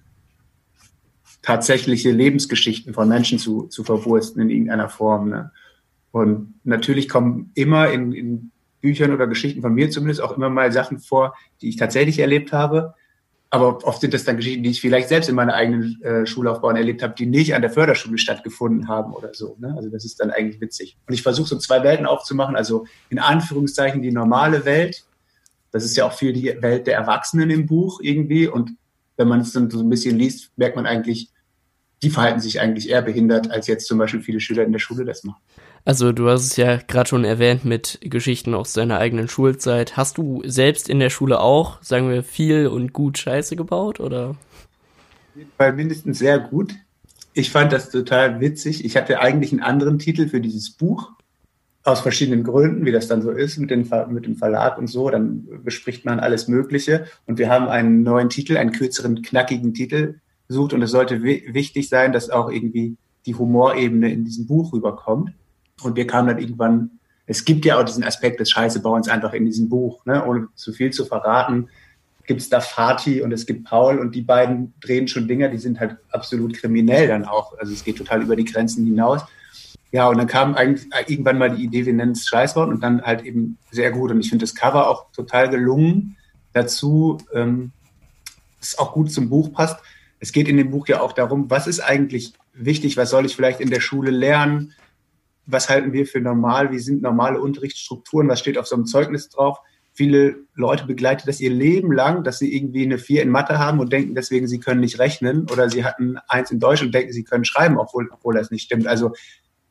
tatsächliche 1.43 2.11
Lebensgeschichten 2.11 2.94
von 2.94 3.08
Menschen 3.08 3.38
zu, 3.38 3.64
zu 3.64 3.82
verwursten 3.85 4.43
in 4.43 4.50
irgendeiner 4.50 4.88
Form. 4.88 5.31
Ne? 5.31 5.50
Und 6.12 6.55
natürlich 6.64 7.08
kommen 7.08 7.50
immer 7.55 7.91
in, 7.91 8.12
in 8.12 8.50
Büchern 8.81 9.12
oder 9.12 9.26
Geschichten 9.26 9.62
von 9.62 9.75
mir 9.75 9.91
zumindest 9.91 10.20
auch 10.20 10.37
immer 10.37 10.50
mal 10.50 10.70
Sachen 10.70 11.00
vor, 11.00 11.35
die 11.61 11.69
ich 11.69 11.76
tatsächlich 11.76 12.19
erlebt 12.19 12.52
habe. 12.52 12.94
Aber 13.54 13.86
oft 13.86 14.00
sind 14.00 14.12
das 14.12 14.24
dann 14.24 14.36
Geschichten, 14.36 14.64
die 14.64 14.70
ich 14.70 14.80
vielleicht 14.80 15.08
selbst 15.08 15.28
in 15.28 15.36
meiner 15.36 15.54
eigenen 15.54 16.02
äh, 16.02 16.26
Schullaufbahn 16.26 16.74
erlebt 16.74 17.04
habe, 17.04 17.14
die 17.16 17.24
nicht 17.24 17.54
an 17.54 17.62
der 17.62 17.70
Förderschule 17.70 18.18
stattgefunden 18.18 18.88
haben 18.88 19.14
oder 19.14 19.32
so. 19.32 19.54
Ne? 19.60 19.72
Also 19.76 19.90
das 19.90 20.04
ist 20.04 20.18
dann 20.18 20.32
eigentlich 20.32 20.60
witzig. 20.60 20.96
Und 21.06 21.14
ich 21.14 21.22
versuche 21.22 21.46
so 21.46 21.58
zwei 21.58 21.84
Welten 21.84 22.04
aufzumachen. 22.04 22.56
Also 22.56 22.84
in 23.10 23.20
Anführungszeichen 23.20 24.02
die 24.02 24.10
normale 24.10 24.64
Welt. 24.64 25.04
Das 25.70 25.84
ist 25.84 25.96
ja 25.96 26.04
auch 26.04 26.14
viel 26.14 26.32
die 26.32 26.60
Welt 26.62 26.88
der 26.88 26.96
Erwachsenen 26.96 27.48
im 27.50 27.66
Buch 27.66 28.00
irgendwie. 28.02 28.48
Und 28.48 28.72
wenn 29.16 29.28
man 29.28 29.42
es 29.42 29.52
dann 29.52 29.70
so 29.70 29.78
ein 29.78 29.88
bisschen 29.88 30.18
liest, 30.18 30.50
merkt 30.56 30.74
man 30.74 30.86
eigentlich, 30.86 31.30
die 32.02 32.10
verhalten 32.10 32.40
sich 32.40 32.60
eigentlich 32.60 32.88
eher 32.88 33.02
behindert, 33.02 33.52
als 33.52 33.68
jetzt 33.68 33.86
zum 33.86 33.98
Beispiel 33.98 34.20
viele 34.20 34.40
Schüler 34.40 34.64
in 34.64 34.72
der 34.72 34.80
Schule 34.80 35.04
das 35.04 35.22
machen. 35.22 35.40
Also 35.86 36.12
du 36.12 36.31
hast 36.31 36.44
es 36.44 36.56
ja 36.56 36.76
gerade 36.76 37.08
schon 37.08 37.25
erwähnt 37.25 37.66
mit 37.66 37.98
Geschichten 38.02 38.54
aus 38.54 38.72
deiner 38.72 38.98
eigenen 38.98 39.28
Schulzeit. 39.28 39.98
Hast 39.98 40.16
du 40.16 40.42
selbst 40.46 40.88
in 40.88 40.98
der 40.98 41.10
Schule 41.10 41.40
auch, 41.40 41.82
sagen 41.82 42.08
wir, 42.08 42.22
viel 42.22 42.69
und 42.69 42.94
gut 42.94 43.19
Scheiße 43.19 43.54
gebaut 43.54 44.00
oder? 44.00 44.34
Weil 45.58 45.75
mindestens 45.75 46.19
sehr 46.19 46.38
gut. 46.38 46.75
Ich 47.34 47.50
fand 47.50 47.72
das 47.72 47.90
total 47.90 48.40
witzig. 48.40 48.84
Ich 48.84 48.96
hatte 48.96 49.20
eigentlich 49.20 49.52
einen 49.52 49.60
anderen 49.60 49.98
Titel 49.98 50.28
für 50.28 50.40
dieses 50.40 50.70
Buch. 50.70 51.10
Aus 51.82 52.00
verschiedenen 52.00 52.44
Gründen, 52.44 52.86
wie 52.86 52.93
das 52.93 53.08
dann 53.08 53.20
so 53.20 53.31
ist 53.31 53.58
mit, 53.58 53.70
den, 53.70 53.91
mit 54.08 54.24
dem 54.24 54.36
Verlag 54.36 54.79
und 54.79 54.86
so. 54.86 55.10
Dann 55.10 55.46
bespricht 55.64 56.06
man 56.06 56.19
alles 56.19 56.48
Mögliche. 56.48 57.05
Und 57.26 57.38
wir 57.38 57.50
haben 57.50 57.69
einen 57.69 58.03
neuen 58.03 58.31
Titel, 58.31 58.56
einen 58.56 58.72
kürzeren, 58.72 59.20
knackigen 59.20 59.74
Titel 59.74 60.20
gesucht. 60.48 60.72
Und 60.72 60.81
es 60.81 60.93
sollte 60.93 61.22
wichtig 61.22 61.91
sein, 61.91 62.12
dass 62.12 62.31
auch 62.31 62.50
irgendwie 62.50 62.96
die 63.26 63.34
Humorebene 63.34 64.10
in 64.10 64.24
diesem 64.24 64.46
Buch 64.46 64.72
rüberkommt. 64.72 65.32
Und 65.82 65.96
wir 65.96 66.06
kamen 66.06 66.28
dann 66.28 66.38
irgendwann, 66.38 66.98
es 67.26 67.44
gibt 67.44 67.64
ja 67.64 67.78
auch 67.78 67.84
diesen 67.84 68.04
Aspekt 68.04 68.40
des 68.40 68.50
Scheißebauens 68.50 69.08
einfach 69.08 69.32
in 69.32 69.46
diesem 69.46 69.69
Buch, 69.69 70.04
ne? 70.04 70.24
ohne 70.24 70.48
zu 70.54 70.72
viel 70.72 70.93
zu 70.93 71.04
verraten, 71.04 71.69
gibt 72.26 72.40
es 72.40 72.48
da 72.48 72.60
Fatih 72.60 73.22
und 73.22 73.32
es 73.32 73.46
gibt 73.46 73.64
Paul 73.64 73.98
und 73.98 74.14
die 74.14 74.22
beiden 74.22 74.74
drehen 74.81 75.08
schon 75.08 75.28
Dinger, 75.28 75.48
die 75.48 75.58
sind 75.58 75.81
halt 75.81 75.96
absolut 76.10 76.54
kriminell 76.54 77.08
dann 77.08 77.24
auch. 77.24 77.56
Also 77.58 77.72
es 77.72 77.84
geht 77.84 77.98
total 77.98 78.22
über 78.22 78.36
die 78.36 78.44
Grenzen 78.44 78.84
hinaus. 78.84 79.22
Ja, 79.93 80.08
und 80.08 80.19
dann 80.19 80.26
kam 80.26 80.54
eigentlich 80.54 80.88
irgendwann 81.06 81.38
mal 81.38 81.54
die 81.54 81.62
Idee, 81.62 81.86
wir 81.86 81.93
nennen 81.93 82.12
es 82.12 82.26
Scheißwort 82.26 82.69
und 82.69 82.82
dann 82.82 83.02
halt 83.02 83.24
eben 83.24 83.58
sehr 83.70 83.90
gut. 83.90 84.10
Und 84.10 84.20
ich 84.20 84.28
finde 84.28 84.43
das 84.43 84.54
Cover 84.54 84.88
auch 84.88 85.10
total 85.12 85.48
gelungen. 85.48 86.16
Dazu, 86.52 87.19
ähm, 87.32 87.72
es 88.60 88.78
auch 88.78 88.93
gut 88.93 89.12
zum 89.12 89.28
Buch 89.28 89.52
passt. 89.52 89.78
Es 90.19 90.32
geht 90.32 90.48
in 90.48 90.56
dem 90.56 90.70
Buch 90.70 90.88
ja 90.88 91.00
auch 91.00 91.12
darum, 91.12 91.50
was 91.50 91.66
ist 91.66 91.81
eigentlich 91.81 92.32
wichtig, 92.54 92.96
was 92.96 93.10
soll 93.10 93.26
ich 93.26 93.36
vielleicht 93.36 93.60
in 93.60 93.70
der 93.70 93.81
Schule 93.81 94.10
lernen, 94.10 94.72
was 95.46 95.69
halten 95.69 95.93
wir 95.93 96.06
für 96.06 96.20
normal, 96.20 96.70
wie 96.70 96.79
sind 96.79 97.03
normale 97.03 97.41
Unterrichtsstrukturen, 97.41 98.29
was 98.29 98.41
steht 98.41 98.58
auf 98.58 98.67
so 98.67 98.77
einem 98.77 98.86
Zeugnis 98.86 99.29
drauf. 99.29 99.58
Viele 99.93 100.36
Leute 100.55 100.86
begleiten 100.86 101.22
das 101.27 101.41
ihr 101.41 101.51
Leben 101.51 101.93
lang, 101.93 102.24
dass 102.24 102.39
sie 102.39 102.55
irgendwie 102.55 102.84
eine 102.84 102.98
Vier 102.98 103.22
in 103.22 103.31
Mathe 103.31 103.58
haben 103.58 103.79
und 103.79 103.93
denken 103.93 104.15
deswegen, 104.15 104.48
sie 104.48 104.58
können 104.58 104.81
nicht 104.81 104.98
rechnen 104.98 105.46
oder 105.51 105.70
sie 105.70 105.84
hatten 105.84 106.17
eins 106.27 106.51
in 106.51 106.58
Deutsch 106.58 106.82
und 106.82 106.93
denken, 106.93 107.13
sie 107.13 107.22
können 107.22 107.44
schreiben, 107.44 107.79
obwohl, 107.79 108.08
obwohl 108.10 108.34
das 108.34 108.51
nicht 108.51 108.65
stimmt. 108.65 108.89
Also, 108.89 109.13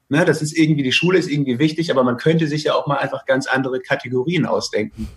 ne, 0.07 0.23
das 0.23 0.41
ist 0.41 0.57
irgendwie, 0.57 0.83
die 0.83 0.93
Schule 0.93 1.17
ist 1.17 1.29
irgendwie 1.29 1.59
wichtig, 1.59 1.91
aber 1.91 2.03
man 2.03 2.17
könnte 2.17 2.47
sich 2.47 2.63
ja 2.63 2.73
auch 2.75 2.87
mal 2.87 2.97
einfach 2.97 3.25
ganz 3.25 3.47
andere 3.47 3.81
Kategorien 3.81 4.45
ausdenken. 4.45 5.09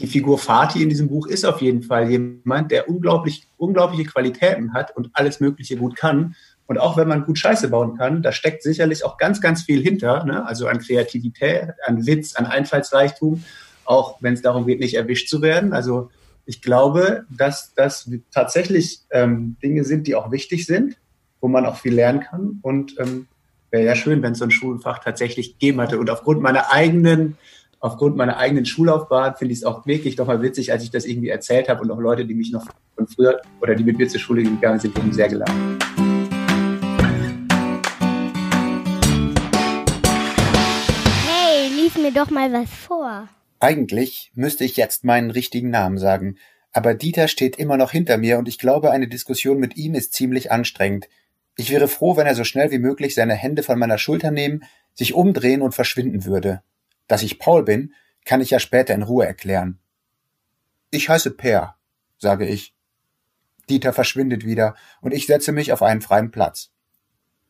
Die 0.00 0.06
Figur 0.06 0.38
Fatih 0.38 0.82
in 0.82 0.88
diesem 0.88 1.08
Buch 1.08 1.26
ist 1.26 1.44
auf 1.44 1.60
jeden 1.60 1.82
Fall 1.82 2.10
jemand, 2.10 2.72
der 2.72 2.88
unglaublich, 2.88 3.46
unglaubliche 3.58 4.04
Qualitäten 4.04 4.72
hat 4.72 4.96
und 4.96 5.10
alles 5.12 5.40
Mögliche 5.40 5.76
gut 5.76 5.94
kann 5.94 6.34
und 6.70 6.78
auch 6.78 6.96
wenn 6.96 7.08
man 7.08 7.24
gut 7.24 7.36
Scheiße 7.36 7.68
bauen 7.68 7.98
kann, 7.98 8.22
da 8.22 8.30
steckt 8.30 8.62
sicherlich 8.62 9.04
auch 9.04 9.18
ganz, 9.18 9.40
ganz 9.40 9.62
viel 9.64 9.82
hinter, 9.82 10.24
ne? 10.24 10.46
also 10.46 10.68
an 10.68 10.78
Kreativität, 10.78 11.70
an 11.84 12.06
Witz, 12.06 12.36
an 12.36 12.46
Einfallsreichtum, 12.46 13.42
auch 13.84 14.22
wenn 14.22 14.34
es 14.34 14.42
darum 14.42 14.68
geht, 14.68 14.78
nicht 14.78 14.94
erwischt 14.94 15.28
zu 15.28 15.42
werden. 15.42 15.72
Also 15.72 16.10
ich 16.46 16.62
glaube, 16.62 17.24
dass 17.28 17.74
das 17.74 18.08
tatsächlich 18.32 19.00
ähm, 19.10 19.56
Dinge 19.60 19.82
sind, 19.82 20.06
die 20.06 20.14
auch 20.14 20.30
wichtig 20.30 20.64
sind, 20.64 20.96
wo 21.40 21.48
man 21.48 21.66
auch 21.66 21.76
viel 21.76 21.92
lernen 21.92 22.20
kann. 22.20 22.60
Und 22.62 22.94
ähm, 23.00 23.26
wäre 23.72 23.84
ja 23.84 23.96
schön, 23.96 24.22
wenn 24.22 24.34
es 24.34 24.38
so 24.38 24.44
ein 24.44 24.52
Schulfach 24.52 25.00
tatsächlich 25.00 25.54
gegeben 25.54 25.80
hatte. 25.80 25.98
Und 25.98 26.08
aufgrund 26.08 26.40
meiner 26.40 26.70
eigenen 26.72 27.36
aufgrund 27.80 28.14
meiner 28.14 28.36
eigenen 28.36 28.64
Schullaufbahn 28.64 29.34
finde 29.34 29.54
ich 29.54 29.60
es 29.60 29.64
auch 29.64 29.86
wirklich 29.86 30.14
doch 30.14 30.28
mal 30.28 30.40
witzig, 30.40 30.70
als 30.70 30.84
ich 30.84 30.92
das 30.92 31.04
irgendwie 31.04 31.30
erzählt 31.30 31.68
habe 31.68 31.80
und 31.80 31.90
auch 31.90 31.98
Leute, 31.98 32.26
die 32.26 32.34
mich 32.34 32.52
noch 32.52 32.64
von 32.94 33.08
früher 33.08 33.40
oder 33.60 33.74
die 33.74 33.82
mit 33.82 33.98
mir 33.98 34.06
zur 34.06 34.20
Schule 34.20 34.44
gegangen 34.44 34.78
sind, 34.78 34.96
haben 34.96 35.12
sehr 35.12 35.28
gelacht. 35.28 35.50
Mir 42.10 42.24
doch 42.24 42.30
mal 42.30 42.52
was 42.52 42.70
vor. 42.70 43.28
Eigentlich 43.60 44.32
müsste 44.34 44.64
ich 44.64 44.76
jetzt 44.76 45.04
meinen 45.04 45.30
richtigen 45.30 45.70
Namen 45.70 45.98
sagen, 45.98 46.38
aber 46.72 46.94
Dieter 46.94 47.28
steht 47.28 47.56
immer 47.56 47.76
noch 47.76 47.92
hinter 47.92 48.16
mir 48.16 48.38
und 48.38 48.48
ich 48.48 48.58
glaube, 48.58 48.90
eine 48.90 49.08
Diskussion 49.08 49.58
mit 49.58 49.76
ihm 49.76 49.94
ist 49.94 50.12
ziemlich 50.12 50.50
anstrengend. 50.50 51.08
Ich 51.56 51.70
wäre 51.70 51.88
froh, 51.88 52.16
wenn 52.16 52.26
er 52.26 52.34
so 52.34 52.44
schnell 52.44 52.70
wie 52.70 52.78
möglich 52.78 53.14
seine 53.14 53.34
Hände 53.34 53.62
von 53.62 53.78
meiner 53.78 53.98
Schulter 53.98 54.30
nehmen, 54.30 54.64
sich 54.94 55.14
umdrehen 55.14 55.62
und 55.62 55.74
verschwinden 55.74 56.24
würde. 56.24 56.62
Dass 57.06 57.22
ich 57.22 57.38
Paul 57.38 57.64
bin, 57.64 57.94
kann 58.24 58.40
ich 58.40 58.50
ja 58.50 58.58
später 58.58 58.94
in 58.94 59.02
Ruhe 59.02 59.26
erklären. 59.26 59.78
Ich 60.90 61.08
heiße 61.08 61.32
Per, 61.32 61.76
sage 62.18 62.46
ich. 62.46 62.74
Dieter 63.68 63.92
verschwindet 63.92 64.44
wieder 64.44 64.74
und 65.00 65.12
ich 65.12 65.26
setze 65.26 65.52
mich 65.52 65.72
auf 65.72 65.82
einen 65.82 66.00
freien 66.00 66.30
Platz. 66.30 66.70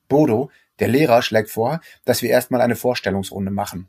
Bodo, 0.09 0.51
der 0.81 0.89
Lehrer, 0.89 1.23
schlägt 1.23 1.51
vor, 1.51 1.81
dass 2.05 2.21
wir 2.21 2.31
erstmal 2.31 2.61
eine 2.61 2.77
Vorstellungsrunde 2.77 3.51
machen. 3.51 3.89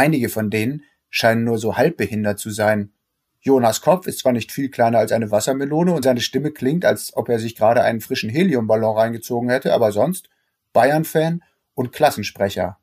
Einige 0.00 0.30
von 0.30 0.48
denen 0.48 0.84
scheinen 1.10 1.44
nur 1.44 1.58
so 1.58 1.76
halbbehindert 1.76 2.38
zu 2.38 2.48
sein. 2.48 2.94
Jonas 3.42 3.82
Kopf 3.82 4.06
ist 4.06 4.20
zwar 4.20 4.32
nicht 4.32 4.50
viel 4.50 4.70
kleiner 4.70 4.98
als 4.98 5.12
eine 5.12 5.30
Wassermelone 5.30 5.92
und 5.92 6.04
seine 6.04 6.22
Stimme 6.22 6.52
klingt, 6.52 6.86
als 6.86 7.14
ob 7.14 7.28
er 7.28 7.38
sich 7.38 7.54
gerade 7.54 7.82
einen 7.82 8.00
frischen 8.00 8.30
Heliumballon 8.30 8.96
reingezogen 8.96 9.50
hätte, 9.50 9.74
aber 9.74 9.92
sonst 9.92 10.30
Bayern-Fan 10.72 11.42
und 11.74 11.92
Klassensprecher. 11.92 12.78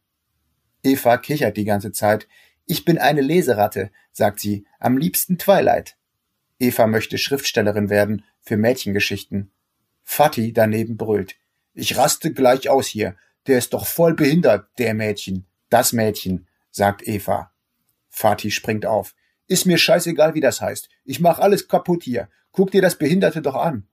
Eva 0.83 1.17
kichert 1.17 1.57
die 1.57 1.65
ganze 1.65 1.91
Zeit. 1.91 2.27
Ich 2.67 2.86
bin 2.86 3.00
eine 3.00 3.21
Leseratte, 3.21 3.89
sagt 4.12 4.39
sie, 4.39 4.67
am 4.79 4.95
liebsten 4.95 5.39
Twilight. 5.39 5.97
Eva 6.59 6.86
möchte 6.86 7.17
Schriftstellerin 7.17 7.89
werden 7.89 8.25
für 8.41 8.57
Mädchengeschichten. 8.57 9.50
Fatih 10.03 10.53
daneben 10.53 10.97
brüllt. 10.97 11.36
Ich 11.74 11.97
raste 11.97 12.31
gleich 12.31 12.69
aus 12.69 12.86
hier. 12.86 13.15
Der 13.47 13.57
ist 13.57 13.74
doch 13.74 13.88
voll 13.88 14.13
behindert, 14.13 14.69
der 14.77 14.93
Mädchen. 14.93 15.47
Das 15.69 15.93
Mädchen, 15.93 16.47
sagt 16.71 17.07
Eva. 17.07 17.51
Fatih 18.09 18.51
springt 18.51 18.86
auf. 18.86 19.15
Ist 19.47 19.65
mir 19.65 19.77
scheißegal, 19.77 20.33
wie 20.33 20.41
das 20.41 20.62
heißt. 20.62 20.89
Ich 21.05 21.19
mach 21.19 21.39
alles 21.39 21.67
kaputt 21.67 22.03
hier. 22.03 22.29
Guck 22.51 22.71
dir 22.71 22.81
das 22.81 22.97
Behinderte 22.97 23.41
doch 23.41 23.55
an. 23.55 23.88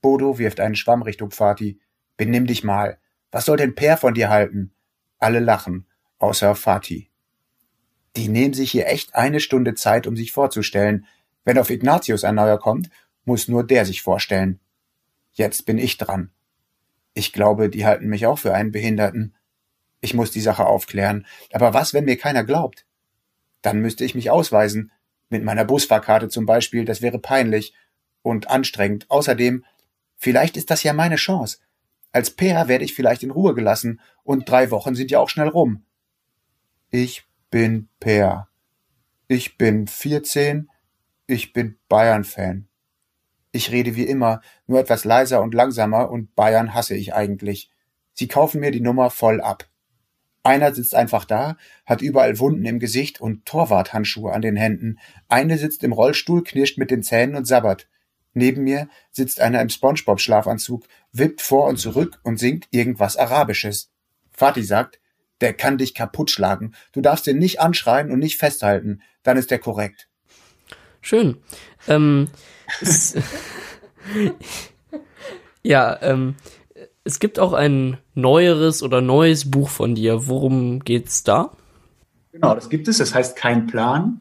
Bodo 0.00 0.38
wirft 0.38 0.60
einen 0.60 0.74
Schwamm 0.74 1.02
Richtung 1.02 1.30
Fatih. 1.30 1.78
Benimm 2.16 2.46
dich 2.46 2.64
mal. 2.64 2.98
Was 3.30 3.44
soll 3.46 3.56
denn 3.56 3.74
Per 3.74 3.96
von 3.96 4.14
dir 4.14 4.28
halten? 4.28 4.74
Alle 5.18 5.40
lachen, 5.40 5.86
außer 6.18 6.54
Fatih. 6.54 7.10
Die 8.16 8.28
nehmen 8.28 8.54
sich 8.54 8.70
hier 8.70 8.86
echt 8.86 9.14
eine 9.14 9.40
Stunde 9.40 9.74
Zeit, 9.74 10.06
um 10.06 10.16
sich 10.16 10.32
vorzustellen. 10.32 11.06
Wenn 11.44 11.58
auf 11.58 11.70
Ignatius 11.70 12.24
ein 12.24 12.36
neuer 12.36 12.58
kommt, 12.58 12.90
muss 13.24 13.48
nur 13.48 13.66
der 13.66 13.84
sich 13.84 14.02
vorstellen. 14.02 14.60
Jetzt 15.32 15.66
bin 15.66 15.78
ich 15.78 15.98
dran. 15.98 16.30
Ich 17.12 17.32
glaube, 17.32 17.70
die 17.70 17.86
halten 17.86 18.06
mich 18.06 18.26
auch 18.26 18.38
für 18.38 18.54
einen 18.54 18.72
Behinderten. 18.72 19.34
Ich 20.04 20.12
muss 20.12 20.30
die 20.30 20.42
Sache 20.42 20.66
aufklären. 20.66 21.24
Aber 21.50 21.72
was, 21.72 21.94
wenn 21.94 22.04
mir 22.04 22.18
keiner 22.18 22.44
glaubt? 22.44 22.84
Dann 23.62 23.80
müsste 23.80 24.04
ich 24.04 24.14
mich 24.14 24.30
ausweisen. 24.30 24.92
Mit 25.30 25.42
meiner 25.42 25.64
Busfahrkarte 25.64 26.28
zum 26.28 26.44
Beispiel, 26.44 26.84
das 26.84 27.00
wäre 27.00 27.18
peinlich 27.18 27.72
und 28.20 28.50
anstrengend. 28.50 29.10
Außerdem, 29.10 29.64
vielleicht 30.18 30.58
ist 30.58 30.70
das 30.70 30.82
ja 30.82 30.92
meine 30.92 31.16
Chance. 31.16 31.56
Als 32.12 32.30
Peer 32.30 32.68
werde 32.68 32.84
ich 32.84 32.92
vielleicht 32.92 33.22
in 33.22 33.30
Ruhe 33.30 33.54
gelassen 33.54 33.98
und 34.24 34.46
drei 34.46 34.70
Wochen 34.70 34.94
sind 34.94 35.10
ja 35.10 35.20
auch 35.20 35.30
schnell 35.30 35.48
rum. 35.48 35.86
Ich 36.90 37.24
bin 37.48 37.88
Peer. 37.98 38.48
Ich 39.26 39.56
bin 39.56 39.86
14. 39.86 40.68
Ich 41.26 41.54
bin 41.54 41.78
Bayern-Fan. 41.88 42.68
Ich 43.52 43.70
rede 43.70 43.96
wie 43.96 44.04
immer, 44.04 44.42
nur 44.66 44.80
etwas 44.80 45.06
leiser 45.06 45.40
und 45.40 45.54
langsamer 45.54 46.10
und 46.10 46.34
Bayern 46.34 46.74
hasse 46.74 46.94
ich 46.94 47.14
eigentlich. 47.14 47.70
Sie 48.12 48.28
kaufen 48.28 48.60
mir 48.60 48.70
die 48.70 48.82
Nummer 48.82 49.08
voll 49.08 49.40
ab. 49.40 49.66
Einer 50.44 50.74
sitzt 50.74 50.94
einfach 50.94 51.24
da, 51.24 51.56
hat 51.86 52.02
überall 52.02 52.38
Wunden 52.38 52.66
im 52.66 52.78
Gesicht 52.78 53.18
und 53.18 53.46
Torwarthandschuhe 53.46 54.30
an 54.30 54.42
den 54.42 54.56
Händen. 54.56 54.98
Eine 55.26 55.56
sitzt 55.56 55.82
im 55.82 55.92
Rollstuhl, 55.92 56.44
knirscht 56.44 56.76
mit 56.76 56.90
den 56.90 57.02
Zähnen 57.02 57.34
und 57.34 57.46
sabbert. 57.46 57.88
Neben 58.34 58.62
mir 58.62 58.88
sitzt 59.10 59.40
einer 59.40 59.62
im 59.62 59.70
Spongebob-Schlafanzug, 59.70 60.84
wippt 61.12 61.40
vor 61.40 61.66
und 61.66 61.78
zurück 61.78 62.20
und 62.24 62.38
singt 62.38 62.68
irgendwas 62.72 63.16
Arabisches. 63.16 63.90
Fatih 64.32 64.64
sagt, 64.64 65.00
der 65.40 65.54
kann 65.54 65.78
dich 65.78 65.94
kaputt 65.94 66.30
schlagen. 66.30 66.74
Du 66.92 67.00
darfst 67.00 67.26
den 67.26 67.38
nicht 67.38 67.60
anschreien 67.60 68.10
und 68.10 68.18
nicht 68.18 68.38
festhalten. 68.38 69.00
Dann 69.22 69.38
ist 69.38 69.50
der 69.50 69.58
korrekt. 69.58 70.08
Schön. 71.00 71.38
Ähm, 71.88 72.28
ja, 75.62 75.98
ähm, 76.02 76.36
es 77.04 77.20
gibt 77.20 77.38
auch 77.38 77.52
ein 77.52 77.98
neueres 78.14 78.82
oder 78.82 79.02
neues 79.02 79.50
Buch 79.50 79.68
von 79.68 79.94
dir. 79.94 80.26
Worum 80.26 80.80
geht's 80.80 81.22
da? 81.22 81.52
Genau, 82.32 82.54
das 82.54 82.70
gibt 82.70 82.88
es. 82.88 82.98
Das 82.98 83.14
heißt 83.14 83.36
Kein 83.36 83.66
Plan. 83.66 84.20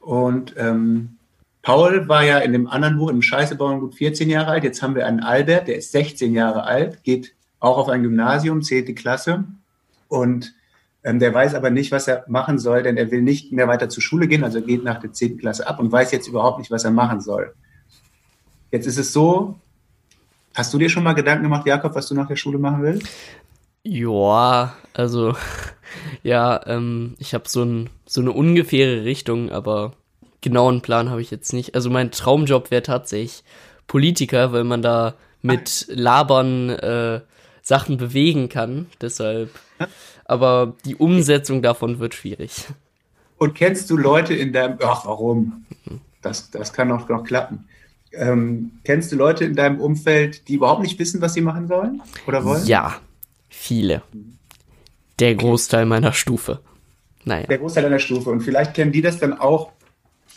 Und 0.00 0.54
ähm, 0.58 1.16
Paul 1.62 2.08
war 2.08 2.24
ja 2.24 2.38
in 2.38 2.52
dem 2.52 2.68
anderen 2.68 2.98
Buch, 2.98 3.10
im 3.10 3.22
Scheißebauern, 3.22 3.80
gut 3.80 3.94
14 3.94 4.28
Jahre 4.28 4.50
alt. 4.50 4.64
Jetzt 4.64 4.82
haben 4.82 4.94
wir 4.94 5.06
einen 5.06 5.20
Albert, 5.20 5.68
der 5.68 5.76
ist 5.76 5.92
16 5.92 6.34
Jahre 6.34 6.64
alt, 6.64 7.02
geht 7.04 7.34
auch 7.58 7.78
auf 7.78 7.88
ein 7.88 8.02
Gymnasium, 8.02 8.62
10. 8.62 8.94
Klasse. 8.94 9.44
Und 10.08 10.54
ähm, 11.02 11.18
der 11.18 11.32
weiß 11.32 11.54
aber 11.54 11.70
nicht, 11.70 11.92
was 11.92 12.06
er 12.06 12.24
machen 12.28 12.58
soll, 12.58 12.82
denn 12.82 12.96
er 12.96 13.10
will 13.10 13.22
nicht 13.22 13.52
mehr 13.52 13.68
weiter 13.68 13.88
zur 13.88 14.02
Schule 14.02 14.28
gehen, 14.28 14.44
also 14.44 14.60
geht 14.60 14.84
nach 14.84 15.00
der 15.00 15.12
10. 15.12 15.38
Klasse 15.38 15.66
ab 15.66 15.80
und 15.80 15.90
weiß 15.90 16.12
jetzt 16.12 16.28
überhaupt 16.28 16.58
nicht, 16.58 16.70
was 16.70 16.84
er 16.84 16.90
machen 16.90 17.20
soll. 17.20 17.54
Jetzt 18.70 18.86
ist 18.86 18.98
es 18.98 19.12
so, 19.12 19.58
Hast 20.60 20.74
du 20.74 20.78
dir 20.78 20.90
schon 20.90 21.04
mal 21.04 21.14
Gedanken 21.14 21.44
gemacht, 21.44 21.64
Jakob, 21.64 21.94
was 21.94 22.08
du 22.08 22.14
nach 22.14 22.28
der 22.28 22.36
Schule 22.36 22.58
machen 22.58 22.82
willst? 22.82 23.08
Ja, 23.82 24.76
also 24.92 25.34
ja, 26.22 26.60
ähm, 26.66 27.14
ich 27.18 27.32
habe 27.32 27.48
so, 27.48 27.62
ein, 27.62 27.88
so 28.04 28.20
eine 28.20 28.32
ungefähre 28.32 29.04
Richtung, 29.04 29.50
aber 29.50 29.94
genauen 30.42 30.82
Plan 30.82 31.08
habe 31.08 31.22
ich 31.22 31.30
jetzt 31.30 31.54
nicht. 31.54 31.74
Also 31.74 31.88
mein 31.88 32.10
Traumjob 32.10 32.70
wäre 32.70 32.82
tatsächlich 32.82 33.42
Politiker, 33.86 34.52
weil 34.52 34.64
man 34.64 34.82
da 34.82 35.14
mit 35.40 35.86
Labern 35.88 36.68
äh, 36.68 37.22
Sachen 37.62 37.96
bewegen 37.96 38.50
kann. 38.50 38.88
Deshalb. 39.00 39.48
Aber 40.26 40.74
die 40.84 40.96
Umsetzung 40.96 41.62
davon 41.62 42.00
wird 42.00 42.14
schwierig. 42.14 42.66
Und 43.38 43.54
kennst 43.54 43.88
du 43.88 43.96
Leute 43.96 44.34
in 44.34 44.52
deinem. 44.52 44.76
Ach, 44.82 45.06
warum? 45.06 45.64
Das, 46.20 46.50
das 46.50 46.74
kann 46.74 46.90
doch 46.90 47.08
noch 47.08 47.24
klappen. 47.24 47.64
Ähm, 48.12 48.72
kennst 48.84 49.12
du 49.12 49.16
Leute 49.16 49.44
in 49.44 49.54
deinem 49.54 49.80
Umfeld, 49.80 50.48
die 50.48 50.54
überhaupt 50.54 50.82
nicht 50.82 50.98
wissen, 50.98 51.20
was 51.20 51.34
sie 51.34 51.40
machen 51.40 51.68
sollen 51.68 52.02
oder 52.26 52.44
wollen? 52.44 52.66
Ja, 52.66 53.00
viele. 53.48 54.02
Der 55.18 55.34
Großteil 55.34 55.86
meiner 55.86 56.12
Stufe. 56.12 56.60
Naja. 57.24 57.46
Der 57.46 57.58
Großteil 57.58 57.84
deiner 57.84 57.98
Stufe. 57.98 58.30
Und 58.30 58.40
vielleicht 58.40 58.74
kennen 58.74 58.92
die 58.92 59.02
das 59.02 59.18
dann 59.18 59.34
auch, 59.34 59.72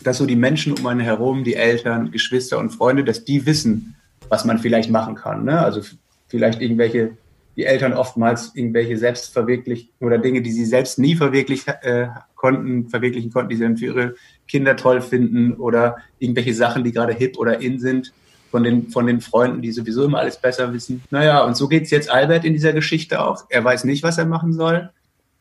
dass 0.03 0.17
so 0.17 0.25
die 0.25 0.35
Menschen 0.35 0.73
um 0.73 0.85
einen 0.85 0.99
herum, 0.99 1.43
die 1.43 1.55
Eltern, 1.55 2.11
Geschwister 2.11 2.59
und 2.59 2.71
Freunde, 2.71 3.03
dass 3.03 3.25
die 3.25 3.45
wissen, 3.45 3.95
was 4.29 4.45
man 4.45 4.59
vielleicht 4.59 4.89
machen 4.89 5.15
kann. 5.15 5.45
Ne? 5.45 5.59
Also 5.59 5.81
vielleicht 6.27 6.61
irgendwelche, 6.61 7.17
die 7.55 7.65
Eltern 7.65 7.93
oftmals 7.93 8.55
irgendwelche 8.55 8.97
selbstverwirklichen 8.97 9.89
oder 9.99 10.17
Dinge, 10.17 10.41
die 10.41 10.51
sie 10.51 10.65
selbst 10.65 10.99
nie 10.99 11.15
verwirklichen 11.15 11.73
äh, 11.81 12.07
konnten, 12.43 12.89
verwirklichen 12.89 13.31
konnten, 13.31 13.49
die 13.49 13.55
sie 13.55 13.77
für 13.77 13.85
ihre 13.85 14.15
Kinder 14.49 14.75
toll 14.75 14.99
finden 14.99 15.53
oder 15.53 15.95
irgendwelche 16.19 16.53
Sachen, 16.53 16.83
die 16.83 16.91
gerade 16.91 17.13
hip 17.13 17.37
oder 17.37 17.61
in 17.61 17.79
sind 17.79 18.11
von 18.51 18.63
den, 18.63 18.89
von 18.89 19.07
den 19.07 19.21
Freunden, 19.21 19.61
die 19.61 19.71
sowieso 19.71 20.03
immer 20.03 20.19
alles 20.19 20.35
besser 20.35 20.73
wissen. 20.73 21.01
Naja, 21.09 21.41
und 21.45 21.55
so 21.55 21.69
geht 21.69 21.83
es 21.83 21.89
jetzt 21.89 22.11
Albert 22.11 22.43
in 22.43 22.51
dieser 22.51 22.73
Geschichte 22.73 23.23
auch. 23.23 23.45
Er 23.47 23.63
weiß 23.63 23.85
nicht, 23.85 24.03
was 24.03 24.17
er 24.17 24.25
machen 24.25 24.51
soll. 24.51 24.89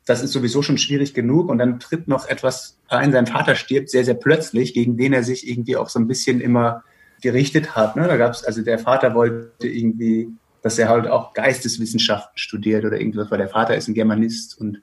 Das 0.06 0.22
ist 0.22 0.30
sowieso 0.30 0.62
schon 0.62 0.78
schwierig 0.78 1.12
genug. 1.12 1.48
Und 1.48 1.58
dann 1.58 1.80
tritt 1.80 2.06
noch 2.06 2.28
etwas 2.28 2.78
ein. 2.86 3.10
Sein 3.10 3.26
Vater 3.26 3.56
stirbt 3.56 3.90
sehr, 3.90 4.04
sehr 4.04 4.14
plötzlich, 4.14 4.72
gegen 4.72 4.96
den 4.96 5.12
er 5.12 5.24
sich 5.24 5.50
irgendwie 5.50 5.76
auch 5.76 5.88
so 5.88 5.98
ein 5.98 6.06
bisschen 6.06 6.40
immer 6.40 6.84
gerichtet 7.20 7.74
hat. 7.74 7.96
Ne? 7.96 8.06
Da 8.06 8.16
gab 8.16 8.30
es, 8.30 8.44
also 8.44 8.62
der 8.62 8.78
Vater 8.78 9.12
wollte 9.16 9.66
irgendwie, 9.66 10.28
dass 10.62 10.78
er 10.78 10.88
halt 10.88 11.08
auch 11.08 11.34
Geisteswissenschaften 11.34 12.38
studiert 12.38 12.84
oder 12.84 13.00
irgendwas, 13.00 13.28
weil 13.32 13.38
der 13.38 13.48
Vater 13.48 13.76
ist 13.76 13.88
ein 13.88 13.94
Germanist 13.94 14.60
und 14.60 14.80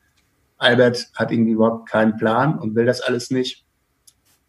Albert 0.60 1.10
hat 1.16 1.32
irgendwie 1.32 1.54
überhaupt 1.54 1.90
keinen 1.90 2.18
Plan 2.18 2.60
und 2.60 2.76
will 2.76 2.86
das 2.86 3.02
alles 3.02 3.32
nicht. 3.32 3.66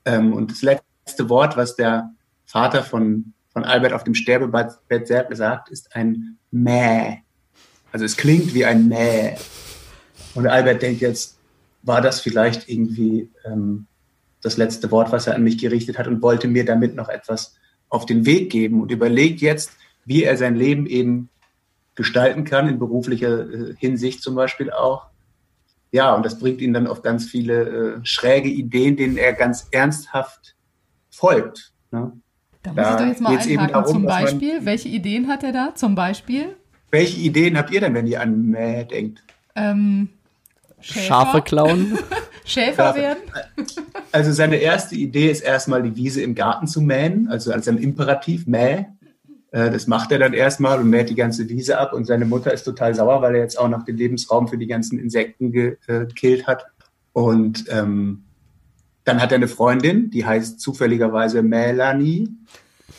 Ähm, 0.05 0.33
und 0.33 0.51
das 0.51 0.63
letzte 0.63 1.29
Wort, 1.29 1.57
was 1.57 1.77
der 1.77 2.11
Vater 2.45 2.83
von, 2.83 3.33
von 3.53 3.65
Albert 3.65 3.93
auf 3.93 4.05
dem 4.05 4.15
Sterbebett 4.15 5.07
sagt, 5.37 5.71
ist 5.71 5.95
ein 5.95 6.37
Mäh. 6.51 7.19
Also 7.93 8.05
es 8.05 8.17
klingt 8.17 8.55
wie 8.55 8.65
ein 8.65 8.89
Mäh. 8.89 9.37
Und 10.35 10.47
Albert 10.47 10.83
denkt 10.83 11.01
jetzt, 11.01 11.39
war 11.83 12.01
das 12.01 12.21
vielleicht 12.21 12.69
irgendwie 12.69 13.31
ähm, 13.45 13.87
das 14.43 14.57
letzte 14.57 14.91
Wort, 14.91 15.13
was 15.13 15.27
er 15.27 15.35
an 15.35 15.45
mich 15.45 15.59
gerichtet 15.59 15.99
hat 15.99 16.07
und 16.07 16.23
wollte 16.23 16.49
mir 16.49 16.65
damit 16.65 16.95
noch 16.95 17.09
etwas 17.09 17.57
auf 17.89 18.07
den 18.07 18.27
Weg 18.27 18.51
geben 18.51 18.81
und 18.81 18.91
überlegt 18.91 19.41
jetzt, 19.41 19.73
wie 20.05 20.25
er 20.25 20.37
sein 20.37 20.57
Leben 20.57 20.87
eben 20.87 21.29
gestalten 21.95 22.45
kann, 22.45 22.69
in 22.69 22.79
beruflicher 22.79 23.49
äh, 23.51 23.75
Hinsicht 23.77 24.23
zum 24.23 24.35
Beispiel 24.35 24.71
auch. 24.71 25.10
Ja, 25.93 26.15
und 26.15 26.25
das 26.25 26.39
bringt 26.39 26.61
ihn 26.61 26.73
dann 26.73 26.87
auf 26.87 27.03
ganz 27.03 27.27
viele 27.27 27.99
äh, 27.99 28.01
schräge 28.05 28.49
Ideen, 28.49 28.97
denen 28.97 29.17
er 29.17 29.33
ganz 29.33 29.69
ernsthaft 29.71 30.57
folgt. 31.11 31.73
Ne? 31.91 32.13
Da 32.63 32.71
muss 32.73 32.77
da 32.77 32.93
ich 32.93 32.97
doch 32.97 33.07
jetzt 33.07 33.21
mal 33.21 33.39
einhaken. 33.39 33.73
Darum, 33.73 33.93
Zum 33.93 34.07
Beispiel, 34.07 34.65
welche 34.65 34.89
Ideen 34.89 35.29
hat 35.29 35.43
er 35.43 35.53
da? 35.53 35.75
Zum 35.75 35.95
Beispiel? 35.95 36.57
Welche 36.91 37.21
Ideen 37.21 37.57
habt 37.57 37.71
ihr 37.71 37.81
denn, 37.81 37.95
wenn 37.95 38.07
ihr 38.07 38.21
an 38.21 38.47
Mäh 38.47 38.85
denkt? 38.85 39.23
Ähm, 39.55 40.11
Schäfer. 40.81 41.07
Schafe 41.07 41.43
klauen. 41.43 41.99
Schäfer 42.45 42.95
werden. 42.95 43.23
Also 44.13 44.33
seine 44.33 44.57
erste 44.57 44.97
Idee 44.97 45.31
ist 45.31 45.43
erstmal 45.43 45.83
die 45.83 45.95
Wiese 45.95 46.23
im 46.23 46.35
Garten 46.35 46.67
zu 46.67 46.81
mähen, 46.81 47.29
also 47.29 47.53
als 47.53 47.69
ein 47.69 47.79
Imperativ, 47.79 48.47
mäh. 48.47 48.87
Äh, 49.53 49.71
das 49.71 49.87
macht 49.87 50.13
er 50.13 50.19
dann 50.19 50.33
erstmal 50.33 50.79
und 50.79 50.91
mäht 50.91 51.11
die 51.11 51.15
ganze 51.15 51.49
Wiese 51.49 51.79
ab 51.79 51.93
und 51.93 52.05
seine 52.05 52.25
Mutter 52.25 52.53
ist 52.53 52.65
total 52.65 52.95
sauer, 52.95 53.23
weil 53.23 53.35
er 53.35 53.43
jetzt 53.43 53.59
auch 53.59 53.69
noch 53.69 53.85
den 53.85 53.97
Lebensraum 53.97 54.49
für 54.49 54.59
die 54.59 54.67
ganzen 54.67 54.99
Insekten 54.99 55.53
gekillt 55.53 56.47
hat. 56.47 56.67
Und 57.13 57.65
ähm, 57.69 58.25
dann 59.05 59.21
hat 59.21 59.33
er 59.33 59.37
eine 59.37 59.49
Freundin, 59.49 60.11
die 60.11 60.25
heißt 60.25 60.61
zufälligerweise 60.61 61.43
Melanie. 61.43 62.29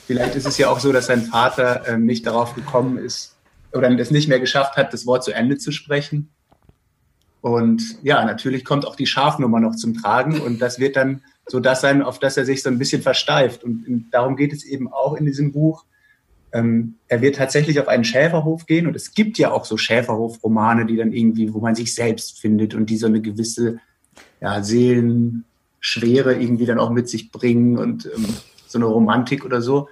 Vielleicht 0.08 0.36
ist 0.36 0.48
es 0.48 0.58
ja 0.58 0.70
auch 0.70 0.79
so, 0.79 0.91
dass 0.91 1.05
sein 1.05 1.22
Vater 1.22 1.84
ähm, 1.88 2.05
nicht 2.05 2.25
darauf 2.25 2.55
gekommen 2.55 2.98
ist 2.98 3.38
oder 3.72 3.89
es 3.98 4.12
nicht 4.12 4.27
mehr 4.27 4.39
geschafft 4.39 4.75
hat, 4.75 4.93
das 4.93 5.05
Wort 5.05 5.24
zu 5.24 5.31
Ende 5.31 5.58
zu 5.58 5.72
sprechen. 5.72 6.29
Und 7.39 7.98
ja, 8.03 8.24
natürlich 8.25 8.65
kommt 8.65 8.86
auch 8.86 8.96
die 8.96 9.08
Schafnummer 9.08 9.60
noch 9.60 9.75
zum 9.75 9.96
Tragen 9.96 10.41
und 10.41 10.62
das 10.62 10.79
wird 10.79 10.96
dann 10.96 11.24
so 11.48 11.60
das 11.60 11.81
sein, 11.81 12.03
auf 12.03 12.20
das 12.20 12.38
er 12.38 12.46
sich 12.46 12.62
so 12.62 12.70
ein 12.70 12.77
bisschen 12.77 13.01
versteift. 13.01 13.63
Und 13.63 14.10
darum 14.12 14.36
geht 14.36 14.53
es 14.53 14.63
eben 14.63 14.91
auch 14.91 15.15
in 15.15 15.25
diesem 15.25 15.51
Buch. 15.51 15.86
Ähm, 16.53 16.96
er 17.08 17.22
wird 17.22 17.36
tatsächlich 17.36 17.79
auf 17.79 17.88
einen 17.88 18.03
Schäferhof 18.03 18.65
gehen 18.65 18.88
und 18.88 18.96
es 18.96 19.13
gibt 19.13 19.38
ja 19.38 19.51
auch 19.51 19.65
so 19.65 19.77
Schäferhof-Romane, 19.77 20.86
die 20.86 20.98
dann 20.98 21.13
irgendwie, 21.13 21.53
wo 21.53 21.60
man 21.60 21.75
sich 21.75 21.96
selbst 21.96 22.39
findet 22.39 22.74
und 22.74 22.89
die 22.89 22.98
so 22.98 23.08
eine 23.08 23.22
gewisse 23.22 23.79
ja, 24.41 24.62
Seelenschwere 24.62 26.34
irgendwie 26.36 26.65
dann 26.65 26.79
auch 26.79 26.89
mit 26.89 27.08
sich 27.08 27.31
bringen 27.31 27.77
und 27.77 28.05
ähm, 28.05 28.27
so 28.67 28.77
eine 28.77 28.86
Romantik 28.86 29.46
oder 29.46 29.62
so. 29.62 29.88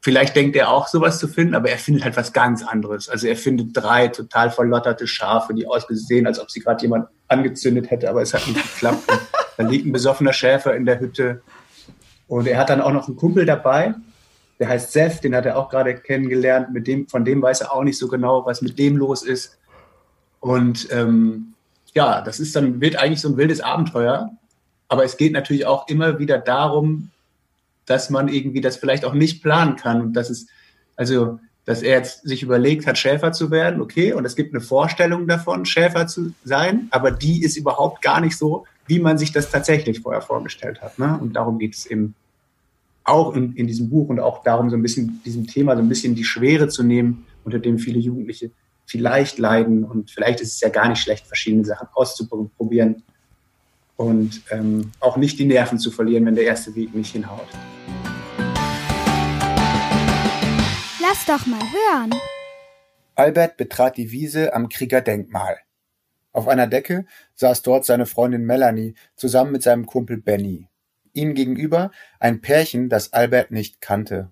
Vielleicht 0.00 0.36
denkt 0.36 0.54
er 0.54 0.68
auch 0.68 0.86
sowas 0.86 1.18
zu 1.18 1.28
finden, 1.28 1.54
aber 1.54 1.70
er 1.70 1.78
findet 1.78 2.04
halt 2.04 2.18
was 2.18 2.34
ganz 2.34 2.62
anderes. 2.62 3.08
Also 3.08 3.26
er 3.26 3.36
findet 3.36 3.68
drei 3.72 4.08
total 4.08 4.50
verlotterte 4.50 5.06
Schafe, 5.06 5.54
die 5.54 5.66
ausgesehen, 5.66 6.26
als 6.26 6.38
ob 6.38 6.50
sie 6.50 6.60
gerade 6.60 6.82
jemand 6.82 7.08
angezündet 7.28 7.90
hätte, 7.90 8.10
aber 8.10 8.20
es 8.20 8.34
hat 8.34 8.46
nicht 8.46 8.60
geklappt. 8.62 9.02
Dann 9.56 9.70
liegt 9.70 9.86
ein 9.86 9.92
besoffener 9.92 10.34
Schäfer 10.34 10.76
in 10.76 10.84
der 10.84 11.00
Hütte. 11.00 11.40
Und 12.28 12.46
er 12.46 12.58
hat 12.58 12.70
dann 12.70 12.80
auch 12.80 12.92
noch 12.92 13.06
einen 13.06 13.16
Kumpel 13.16 13.46
dabei, 13.46 13.94
der 14.64 14.70
heißt 14.70 14.92
Seth, 14.92 15.22
den 15.22 15.36
hat 15.36 15.44
er 15.44 15.58
auch 15.58 15.68
gerade 15.68 15.94
kennengelernt. 15.94 16.72
Mit 16.72 16.86
dem, 16.86 17.06
von 17.06 17.26
dem 17.26 17.42
weiß 17.42 17.60
er 17.60 17.72
auch 17.74 17.84
nicht 17.84 17.98
so 17.98 18.08
genau, 18.08 18.46
was 18.46 18.62
mit 18.62 18.78
dem 18.78 18.96
los 18.96 19.22
ist. 19.22 19.58
Und 20.40 20.88
ähm, 20.90 21.52
ja, 21.92 22.22
das 22.22 22.40
ist 22.40 22.56
dann, 22.56 22.80
wird 22.80 22.96
eigentlich 22.96 23.20
so 23.20 23.28
ein 23.28 23.36
wildes 23.36 23.60
Abenteuer. 23.60 24.30
Aber 24.88 25.04
es 25.04 25.18
geht 25.18 25.34
natürlich 25.34 25.66
auch 25.66 25.86
immer 25.88 26.18
wieder 26.18 26.38
darum, 26.38 27.10
dass 27.84 28.08
man 28.08 28.28
irgendwie 28.28 28.62
das 28.62 28.78
vielleicht 28.78 29.04
auch 29.04 29.12
nicht 29.12 29.42
planen 29.42 29.76
kann 29.76 30.00
und 30.00 30.14
dass 30.14 30.30
es, 30.30 30.46
also, 30.96 31.40
dass 31.66 31.82
er 31.82 31.98
jetzt 31.98 32.22
sich 32.26 32.42
überlegt 32.42 32.86
hat, 32.86 32.96
Schäfer 32.96 33.32
zu 33.32 33.50
werden, 33.50 33.82
okay, 33.82 34.14
und 34.14 34.24
es 34.24 34.34
gibt 34.34 34.54
eine 34.54 34.62
Vorstellung 34.62 35.26
davon, 35.26 35.66
Schäfer 35.66 36.06
zu 36.06 36.32
sein, 36.42 36.88
aber 36.90 37.10
die 37.10 37.42
ist 37.42 37.58
überhaupt 37.58 38.00
gar 38.00 38.22
nicht 38.22 38.38
so, 38.38 38.64
wie 38.86 38.98
man 38.98 39.18
sich 39.18 39.30
das 39.32 39.50
tatsächlich 39.50 40.00
vorher 40.00 40.22
vorgestellt 40.22 40.80
hat. 40.80 40.98
Ne? 40.98 41.18
Und 41.20 41.36
darum 41.36 41.58
geht 41.58 41.74
es 41.74 41.84
eben 41.84 42.14
auch 43.04 43.34
in, 43.36 43.54
in 43.54 43.66
diesem 43.66 43.90
Buch 43.90 44.08
und 44.08 44.18
auch 44.18 44.42
darum, 44.42 44.70
so 44.70 44.76
ein 44.76 44.82
bisschen 44.82 45.22
diesem 45.24 45.46
Thema 45.46 45.76
so 45.76 45.82
ein 45.82 45.88
bisschen 45.88 46.14
die 46.14 46.24
Schwere 46.24 46.68
zu 46.68 46.82
nehmen, 46.82 47.26
unter 47.44 47.58
dem 47.58 47.78
viele 47.78 47.98
Jugendliche 47.98 48.50
vielleicht 48.86 49.38
leiden. 49.38 49.84
Und 49.84 50.10
vielleicht 50.10 50.40
ist 50.40 50.54
es 50.54 50.60
ja 50.60 50.70
gar 50.70 50.88
nicht 50.88 51.00
schlecht, 51.00 51.26
verschiedene 51.26 51.64
Sachen 51.64 51.88
auszuprobieren 51.94 53.02
und 53.96 54.42
ähm, 54.50 54.90
auch 55.00 55.16
nicht 55.16 55.38
die 55.38 55.44
Nerven 55.44 55.78
zu 55.78 55.90
verlieren, 55.90 56.26
wenn 56.26 56.34
der 56.34 56.44
erste 56.44 56.74
Weg 56.74 56.94
nicht 56.94 57.12
hinhaut. 57.12 57.46
Lass 61.00 61.26
doch 61.26 61.46
mal 61.46 61.60
hören. 61.60 62.14
Albert 63.14 63.56
betrat 63.56 63.96
die 63.96 64.10
Wiese 64.10 64.54
am 64.54 64.68
Kriegerdenkmal. 64.68 65.58
Auf 66.32 66.48
einer 66.48 66.66
Decke 66.66 67.06
saß 67.36 67.62
dort 67.62 67.84
seine 67.84 68.06
Freundin 68.06 68.44
Melanie 68.44 68.94
zusammen 69.14 69.52
mit 69.52 69.62
seinem 69.62 69.86
Kumpel 69.86 70.16
Benny. 70.16 70.66
Ihm 71.14 71.34
gegenüber 71.34 71.90
ein 72.20 72.40
Pärchen, 72.40 72.88
das 72.88 73.12
Albert 73.12 73.50
nicht 73.50 73.80
kannte. 73.80 74.30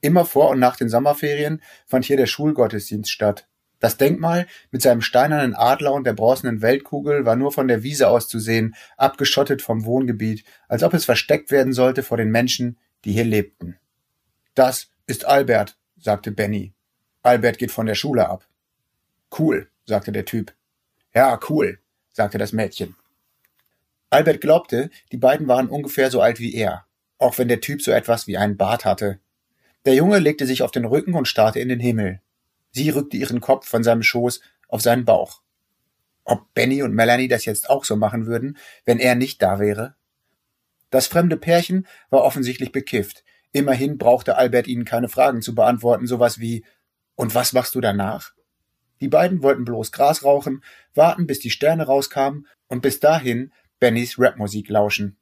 Immer 0.00 0.24
vor 0.24 0.50
und 0.50 0.58
nach 0.58 0.76
den 0.76 0.88
Sommerferien 0.88 1.62
fand 1.86 2.04
hier 2.04 2.16
der 2.16 2.26
Schulgottesdienst 2.26 3.10
statt. 3.10 3.48
Das 3.80 3.96
Denkmal 3.96 4.46
mit 4.70 4.82
seinem 4.82 5.00
steinernen 5.00 5.54
Adler 5.54 5.92
und 5.92 6.04
der 6.04 6.12
bronzenen 6.12 6.62
Weltkugel 6.62 7.24
war 7.24 7.34
nur 7.34 7.50
von 7.50 7.66
der 7.66 7.82
Wiese 7.82 8.08
aus 8.08 8.28
zu 8.28 8.38
sehen, 8.38 8.76
abgeschottet 8.96 9.60
vom 9.60 9.84
Wohngebiet, 9.84 10.44
als 10.68 10.84
ob 10.84 10.94
es 10.94 11.04
versteckt 11.04 11.50
werden 11.50 11.72
sollte 11.72 12.04
vor 12.04 12.16
den 12.16 12.30
Menschen, 12.30 12.78
die 13.04 13.12
hier 13.12 13.24
lebten. 13.24 13.78
Das 14.54 14.90
ist 15.06 15.24
Albert, 15.24 15.76
sagte 15.98 16.30
Benny. 16.30 16.74
Albert 17.22 17.58
geht 17.58 17.72
von 17.72 17.86
der 17.86 17.94
Schule 17.94 18.28
ab. 18.28 18.46
Cool, 19.36 19.68
sagte 19.84 20.12
der 20.12 20.26
Typ. 20.26 20.52
Ja, 21.14 21.40
cool, 21.48 21.78
sagte 22.12 22.38
das 22.38 22.52
Mädchen. 22.52 22.94
Albert 24.12 24.42
glaubte, 24.42 24.90
die 25.10 25.16
beiden 25.16 25.48
waren 25.48 25.68
ungefähr 25.68 26.10
so 26.10 26.20
alt 26.20 26.38
wie 26.38 26.54
er, 26.54 26.86
auch 27.18 27.38
wenn 27.38 27.48
der 27.48 27.60
Typ 27.60 27.80
so 27.80 27.92
etwas 27.92 28.26
wie 28.26 28.36
einen 28.36 28.58
Bart 28.58 28.84
hatte. 28.84 29.20
Der 29.86 29.94
Junge 29.94 30.18
legte 30.18 30.46
sich 30.46 30.62
auf 30.62 30.70
den 30.70 30.84
Rücken 30.84 31.14
und 31.14 31.28
starrte 31.28 31.60
in 31.60 31.70
den 31.70 31.80
Himmel. 31.80 32.20
Sie 32.72 32.90
rückte 32.90 33.16
ihren 33.16 33.40
Kopf 33.40 33.66
von 33.66 33.82
seinem 33.82 34.02
Schoß 34.02 34.40
auf 34.68 34.82
seinen 34.82 35.06
Bauch. 35.06 35.40
Ob 36.24 36.52
Benny 36.52 36.82
und 36.82 36.94
Melanie 36.94 37.26
das 37.26 37.46
jetzt 37.46 37.70
auch 37.70 37.84
so 37.84 37.96
machen 37.96 38.26
würden, 38.26 38.58
wenn 38.84 38.98
er 38.98 39.14
nicht 39.14 39.40
da 39.40 39.58
wäre? 39.58 39.94
Das 40.90 41.06
fremde 41.06 41.38
Pärchen 41.38 41.86
war 42.10 42.22
offensichtlich 42.22 42.70
bekifft. 42.70 43.24
Immerhin 43.50 43.96
brauchte 43.96 44.36
Albert 44.36 44.66
ihnen 44.66 44.84
keine 44.84 45.08
Fragen 45.08 45.40
zu 45.40 45.54
beantworten, 45.54 46.06
sowas 46.06 46.38
wie 46.38 46.64
Und 47.14 47.34
was 47.34 47.54
machst 47.54 47.74
du 47.74 47.80
danach? 47.80 48.32
Die 49.00 49.08
beiden 49.08 49.42
wollten 49.42 49.64
bloß 49.64 49.90
Gras 49.90 50.22
rauchen, 50.22 50.62
warten, 50.94 51.26
bis 51.26 51.40
die 51.40 51.50
Sterne 51.50 51.86
rauskamen 51.86 52.46
und 52.68 52.82
bis 52.82 53.00
dahin 53.00 53.52
Bennys 53.82 54.16
Rapmusik 54.16 54.68
lauschen. 54.68 55.16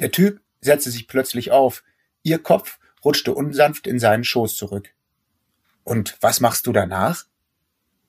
Der 0.00 0.10
Typ 0.10 0.40
setzte 0.60 0.90
sich 0.90 1.06
plötzlich 1.06 1.52
auf. 1.52 1.84
Ihr 2.24 2.40
Kopf 2.40 2.80
rutschte 3.04 3.32
unsanft 3.32 3.86
in 3.86 4.00
seinen 4.00 4.24
Schoß 4.24 4.56
zurück. 4.56 4.88
Und 5.84 6.16
was 6.20 6.40
machst 6.40 6.66
du 6.66 6.72
danach? 6.72 7.26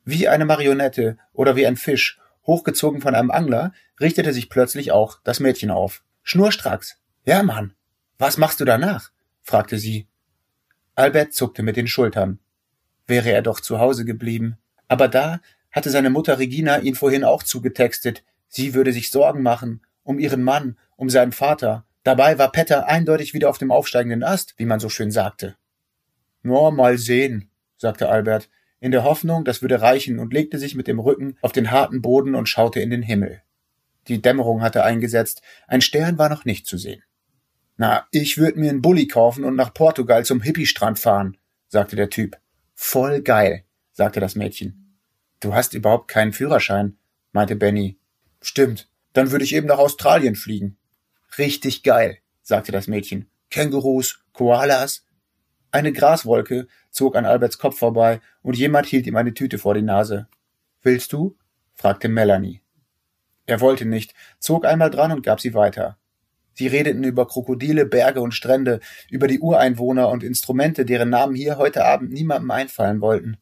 Wie 0.03 0.27
eine 0.27 0.45
Marionette 0.45 1.19
oder 1.33 1.55
wie 1.55 1.67
ein 1.67 1.77
Fisch, 1.77 2.19
hochgezogen 2.47 2.99
von 2.99 3.13
einem 3.13 3.29
Angler, 3.29 3.73
richtete 3.99 4.33
sich 4.33 4.49
plötzlich 4.49 4.91
auch 4.91 5.19
das 5.23 5.39
Mädchen 5.39 5.69
auf. 5.69 6.03
Schnurstracks. 6.23 6.97
Ja, 7.23 7.43
Mann. 7.43 7.75
Was 8.17 8.37
machst 8.37 8.59
du 8.59 8.65
danach? 8.65 9.11
fragte 9.43 9.77
sie. 9.77 10.07
Albert 10.95 11.35
zuckte 11.35 11.61
mit 11.61 11.77
den 11.77 11.87
Schultern. 11.87 12.39
Wäre 13.05 13.29
er 13.29 13.43
doch 13.43 13.59
zu 13.59 13.77
Hause 13.77 14.03
geblieben. 14.03 14.57
Aber 14.87 15.07
da 15.07 15.41
hatte 15.71 15.91
seine 15.91 16.09
Mutter 16.09 16.39
Regina 16.39 16.79
ihn 16.79 16.95
vorhin 16.95 17.23
auch 17.23 17.43
zugetextet. 17.43 18.23
Sie 18.55 18.73
würde 18.73 18.93
sich 18.93 19.11
Sorgen 19.11 19.41
machen. 19.41 19.81
Um 20.03 20.17
ihren 20.17 20.41
Mann, 20.41 20.77
um 20.95 21.09
seinen 21.09 21.33
Vater. 21.33 21.85
Dabei 22.03 22.37
war 22.37 22.53
Petter 22.53 22.87
eindeutig 22.87 23.33
wieder 23.33 23.49
auf 23.49 23.57
dem 23.57 23.69
aufsteigenden 23.69 24.23
Ast, 24.23 24.53
wie 24.55 24.65
man 24.65 24.79
so 24.79 24.87
schön 24.87 25.11
sagte. 25.11 25.57
Nur 26.41 26.71
mal 26.71 26.97
sehen, 26.97 27.49
sagte 27.75 28.07
Albert, 28.07 28.49
in 28.79 28.91
der 28.91 29.03
Hoffnung, 29.03 29.43
das 29.43 29.61
würde 29.61 29.81
reichen, 29.81 30.19
und 30.19 30.31
legte 30.31 30.57
sich 30.57 30.73
mit 30.73 30.87
dem 30.87 30.99
Rücken 30.99 31.37
auf 31.41 31.51
den 31.51 31.69
harten 31.69 32.01
Boden 32.01 32.33
und 32.33 32.47
schaute 32.47 32.79
in 32.79 32.91
den 32.91 33.01
Himmel. 33.01 33.41
Die 34.07 34.21
Dämmerung 34.21 34.61
hatte 34.61 34.85
eingesetzt, 34.85 35.41
ein 35.67 35.81
Stern 35.81 36.17
war 36.17 36.29
noch 36.29 36.45
nicht 36.45 36.65
zu 36.65 36.77
sehen. 36.77 37.03
Na, 37.75 38.07
ich 38.11 38.37
würd 38.37 38.55
mir 38.55 38.69
einen 38.69 38.81
Bulli 38.81 39.07
kaufen 39.07 39.43
und 39.43 39.57
nach 39.57 39.73
Portugal 39.73 40.23
zum 40.23 40.41
Hippiestrand 40.41 40.97
fahren, 40.97 41.35
sagte 41.67 41.97
der 41.97 42.09
Typ. 42.09 42.37
Voll 42.73 43.21
geil, 43.21 43.65
sagte 43.91 44.21
das 44.21 44.35
Mädchen. 44.35 44.97
Du 45.41 45.53
hast 45.53 45.73
überhaupt 45.73 46.07
keinen 46.07 46.31
Führerschein, 46.31 46.95
meinte 47.33 47.57
Benny. 47.57 47.97
Stimmt, 48.45 48.87
dann 49.13 49.31
würde 49.31 49.43
ich 49.43 49.55
eben 49.55 49.65
nach 49.65 49.79
Australien 49.79 50.35
fliegen. 50.35 50.77
Richtig 51.39 51.81
geil, 51.81 52.19
sagte 52.43 52.71
das 52.71 52.85
Mädchen. 52.85 53.27
Kängurus, 53.49 54.19
Koalas, 54.33 55.03
eine 55.71 55.91
Graswolke 55.91 56.67
zog 56.91 57.15
an 57.15 57.25
Alberts 57.25 57.57
Kopf 57.57 57.79
vorbei 57.79 58.21
und 58.43 58.55
jemand 58.55 58.85
hielt 58.85 59.07
ihm 59.07 59.15
eine 59.15 59.33
Tüte 59.33 59.57
vor 59.57 59.73
die 59.73 59.81
Nase. 59.81 60.27
Willst 60.83 61.11
du? 61.11 61.35
fragte 61.73 62.07
Melanie. 62.07 62.61
Er 63.47 63.61
wollte 63.61 63.85
nicht, 63.85 64.13
zog 64.37 64.63
einmal 64.63 64.91
dran 64.91 65.11
und 65.11 65.23
gab 65.23 65.41
sie 65.41 65.55
weiter. 65.55 65.97
Sie 66.53 66.67
redeten 66.67 67.03
über 67.03 67.27
Krokodile, 67.27 67.87
Berge 67.87 68.21
und 68.21 68.33
Strände, 68.33 68.79
über 69.09 69.27
die 69.27 69.39
Ureinwohner 69.39 70.09
und 70.09 70.23
Instrumente, 70.23 70.85
deren 70.85 71.09
Namen 71.09 71.33
hier 71.33 71.57
heute 71.57 71.83
Abend 71.83 72.11
niemandem 72.13 72.51
einfallen 72.51 73.01
wollten. 73.01 73.37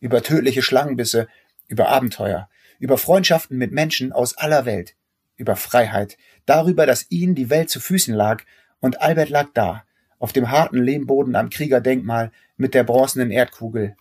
Über 0.00 0.24
tödliche 0.24 0.62
Schlangenbisse, 0.62 1.28
über 1.68 1.88
Abenteuer, 1.88 2.49
über 2.80 2.98
Freundschaften 2.98 3.56
mit 3.56 3.70
Menschen 3.70 4.10
aus 4.10 4.36
aller 4.36 4.64
Welt, 4.64 4.96
über 5.36 5.54
Freiheit, 5.54 6.16
darüber, 6.46 6.86
dass 6.86 7.06
ihnen 7.10 7.36
die 7.36 7.50
Welt 7.50 7.70
zu 7.70 7.78
Füßen 7.78 8.14
lag, 8.14 8.42
und 8.80 9.00
Albert 9.02 9.28
lag 9.28 9.50
da, 9.54 9.84
auf 10.18 10.32
dem 10.32 10.50
harten 10.50 10.82
Lehmboden 10.82 11.36
am 11.36 11.50
Kriegerdenkmal 11.50 12.32
mit 12.56 12.74
der 12.74 12.82
bronzenen 12.82 13.30
Erdkugel. 13.30 13.94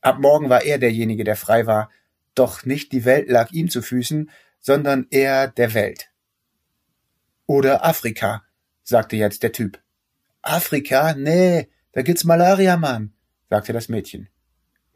Ab 0.00 0.18
morgen 0.18 0.48
war 0.48 0.64
er 0.64 0.78
derjenige, 0.78 1.22
der 1.22 1.36
frei 1.36 1.66
war, 1.66 1.90
doch 2.34 2.64
nicht 2.64 2.92
die 2.92 3.04
Welt 3.04 3.28
lag 3.28 3.52
ihm 3.52 3.68
zu 3.68 3.82
Füßen, 3.82 4.30
sondern 4.58 5.06
eher 5.10 5.48
der 5.48 5.74
Welt. 5.74 6.10
Oder 7.46 7.84
Afrika, 7.84 8.42
sagte 8.82 9.16
jetzt 9.16 9.42
der 9.42 9.52
Typ. 9.52 9.80
Afrika? 10.40 11.14
Nee, 11.14 11.68
da 11.92 12.02
gibt's 12.02 12.24
Malaria, 12.24 12.76
Mann, 12.76 13.12
sagte 13.50 13.72
das 13.72 13.88
Mädchen. 13.88 14.28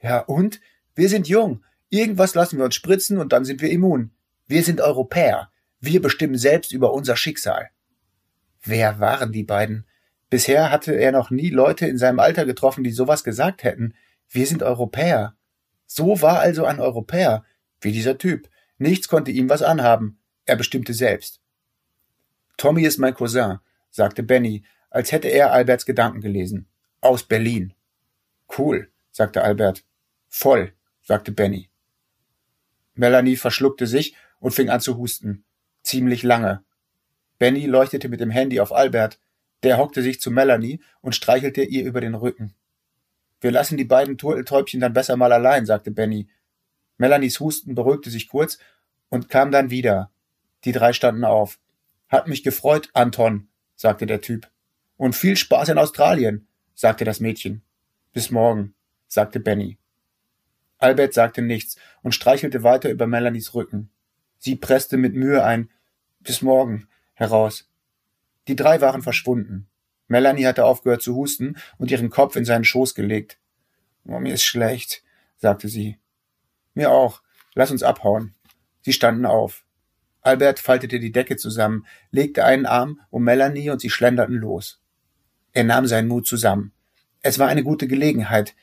Ja, 0.00 0.20
und? 0.20 0.60
Wir 0.94 1.10
sind 1.10 1.28
jung. 1.28 1.62
Irgendwas 1.88 2.34
lassen 2.34 2.58
wir 2.58 2.64
uns 2.64 2.74
spritzen 2.74 3.18
und 3.18 3.32
dann 3.32 3.44
sind 3.44 3.60
wir 3.60 3.70
immun. 3.70 4.10
Wir 4.46 4.62
sind 4.62 4.80
Europäer. 4.80 5.50
Wir 5.80 6.00
bestimmen 6.02 6.38
selbst 6.38 6.72
über 6.72 6.92
unser 6.92 7.16
Schicksal. 7.16 7.70
Wer 8.62 8.98
waren 8.98 9.32
die 9.32 9.44
beiden? 9.44 9.86
Bisher 10.28 10.70
hatte 10.70 10.92
er 10.92 11.12
noch 11.12 11.30
nie 11.30 11.50
Leute 11.50 11.86
in 11.86 11.98
seinem 11.98 12.18
Alter 12.18 12.44
getroffen, 12.44 12.82
die 12.82 12.90
sowas 12.90 13.22
gesagt 13.22 13.62
hätten. 13.62 13.94
Wir 14.28 14.46
sind 14.46 14.62
Europäer. 14.62 15.36
So 15.86 16.20
war 16.20 16.40
also 16.40 16.64
ein 16.64 16.80
Europäer, 16.80 17.44
wie 17.80 17.92
dieser 17.92 18.18
Typ. 18.18 18.48
Nichts 18.78 19.06
konnte 19.06 19.30
ihm 19.30 19.48
was 19.48 19.62
anhaben. 19.62 20.18
Er 20.44 20.56
bestimmte 20.56 20.94
selbst. 20.94 21.40
Tommy 22.56 22.82
ist 22.82 22.98
mein 22.98 23.14
Cousin, 23.14 23.58
sagte 23.90 24.22
Benny, 24.22 24.64
als 24.90 25.12
hätte 25.12 25.28
er 25.28 25.52
Alberts 25.52 25.86
Gedanken 25.86 26.20
gelesen. 26.20 26.68
Aus 27.00 27.22
Berlin. 27.22 27.74
Cool, 28.56 28.90
sagte 29.10 29.42
Albert. 29.42 29.84
Voll, 30.28 30.72
sagte 31.02 31.32
Benny. 31.32 31.70
Melanie 32.96 33.36
verschluckte 33.36 33.86
sich 33.86 34.14
und 34.40 34.52
fing 34.52 34.68
an 34.68 34.80
zu 34.80 34.96
husten. 34.96 35.44
Ziemlich 35.82 36.22
lange. 36.22 36.64
Benny 37.38 37.66
leuchtete 37.66 38.08
mit 38.08 38.20
dem 38.20 38.30
Handy 38.30 38.60
auf 38.60 38.72
Albert. 38.72 39.20
Der 39.62 39.78
hockte 39.78 40.02
sich 40.02 40.20
zu 40.20 40.30
Melanie 40.30 40.80
und 41.00 41.14
streichelte 41.14 41.62
ihr 41.62 41.84
über 41.84 42.00
den 42.00 42.14
Rücken. 42.14 42.54
Wir 43.40 43.50
lassen 43.50 43.76
die 43.76 43.84
beiden 43.84 44.18
Turteltäubchen 44.18 44.80
dann 44.80 44.92
besser 44.92 45.16
mal 45.16 45.32
allein, 45.32 45.66
sagte 45.66 45.90
Benny. 45.90 46.28
Melanies 46.98 47.40
Husten 47.40 47.74
beruhigte 47.74 48.10
sich 48.10 48.28
kurz 48.28 48.58
und 49.08 49.28
kam 49.28 49.52
dann 49.52 49.70
wieder. 49.70 50.10
Die 50.64 50.72
drei 50.72 50.92
standen 50.92 51.24
auf. 51.24 51.58
Hat 52.08 52.28
mich 52.28 52.42
gefreut, 52.42 52.88
Anton, 52.94 53.48
sagte 53.74 54.06
der 54.06 54.20
Typ. 54.20 54.50
Und 54.96 55.14
viel 55.14 55.36
Spaß 55.36 55.68
in 55.68 55.78
Australien, 55.78 56.48
sagte 56.74 57.04
das 57.04 57.20
Mädchen. 57.20 57.62
Bis 58.12 58.30
morgen, 58.30 58.74
sagte 59.06 59.40
Benny. 59.40 59.78
Albert 60.78 61.14
sagte 61.14 61.42
nichts 61.42 61.76
und 62.02 62.12
streichelte 62.12 62.62
weiter 62.62 62.90
über 62.90 63.06
Melanies 63.06 63.54
Rücken. 63.54 63.90
Sie 64.38 64.56
presste 64.56 64.96
mit 64.96 65.14
Mühe 65.14 65.42
ein 65.44 65.70
Bis 66.20 66.42
morgen 66.42 66.88
heraus. 67.14 67.70
Die 68.48 68.56
drei 68.56 68.80
waren 68.80 69.02
verschwunden. 69.02 69.68
Melanie 70.08 70.46
hatte 70.46 70.64
aufgehört 70.64 71.02
zu 71.02 71.14
husten 71.14 71.56
und 71.78 71.90
ihren 71.90 72.10
Kopf 72.10 72.36
in 72.36 72.44
seinen 72.44 72.64
Schoß 72.64 72.94
gelegt. 72.94 73.38
Oh, 74.06 74.18
mir 74.20 74.34
ist 74.34 74.44
schlecht, 74.44 75.02
sagte 75.36 75.68
sie. 75.68 75.98
Mir 76.74 76.90
auch. 76.90 77.22
Lass 77.54 77.70
uns 77.70 77.82
abhauen. 77.82 78.34
Sie 78.82 78.92
standen 78.92 79.24
auf. 79.24 79.64
Albert 80.20 80.58
faltete 80.58 81.00
die 81.00 81.12
Decke 81.12 81.36
zusammen, 81.36 81.86
legte 82.10 82.44
einen 82.44 82.66
Arm 82.66 83.00
um 83.10 83.22
Melanie 83.24 83.70
und 83.70 83.80
sie 83.80 83.90
schlenderten 83.90 84.36
los. 84.36 84.80
Er 85.52 85.64
nahm 85.64 85.86
seinen 85.86 86.08
Mut 86.08 86.26
zusammen. 86.26 86.72
Es 87.22 87.38
war 87.38 87.48
eine 87.48 87.62
gute 87.62 87.88
Gelegenheit. 87.88 88.54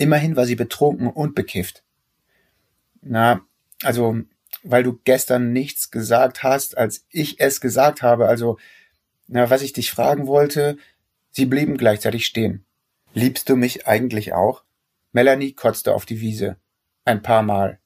Immerhin 0.00 0.34
war 0.34 0.46
sie 0.46 0.56
betrunken 0.56 1.08
und 1.08 1.34
bekifft. 1.34 1.84
Na, 3.02 3.46
also, 3.82 4.16
weil 4.62 4.82
du 4.82 4.98
gestern 5.04 5.52
nichts 5.52 5.90
gesagt 5.90 6.42
hast, 6.42 6.78
als 6.78 7.04
ich 7.10 7.38
es 7.38 7.60
gesagt 7.60 8.00
habe, 8.00 8.26
also, 8.26 8.58
na, 9.26 9.50
was 9.50 9.60
ich 9.60 9.74
dich 9.74 9.90
fragen 9.90 10.26
wollte, 10.26 10.78
sie 11.32 11.44
blieben 11.44 11.76
gleichzeitig 11.76 12.24
stehen. 12.24 12.64
Liebst 13.12 13.50
du 13.50 13.56
mich 13.56 13.86
eigentlich 13.86 14.32
auch? 14.32 14.64
Melanie 15.12 15.52
kotzte 15.52 15.94
auf 15.94 16.06
die 16.06 16.22
Wiese. 16.22 16.56
Ein 17.04 17.20
paar 17.20 17.42
Mal. 17.42 17.78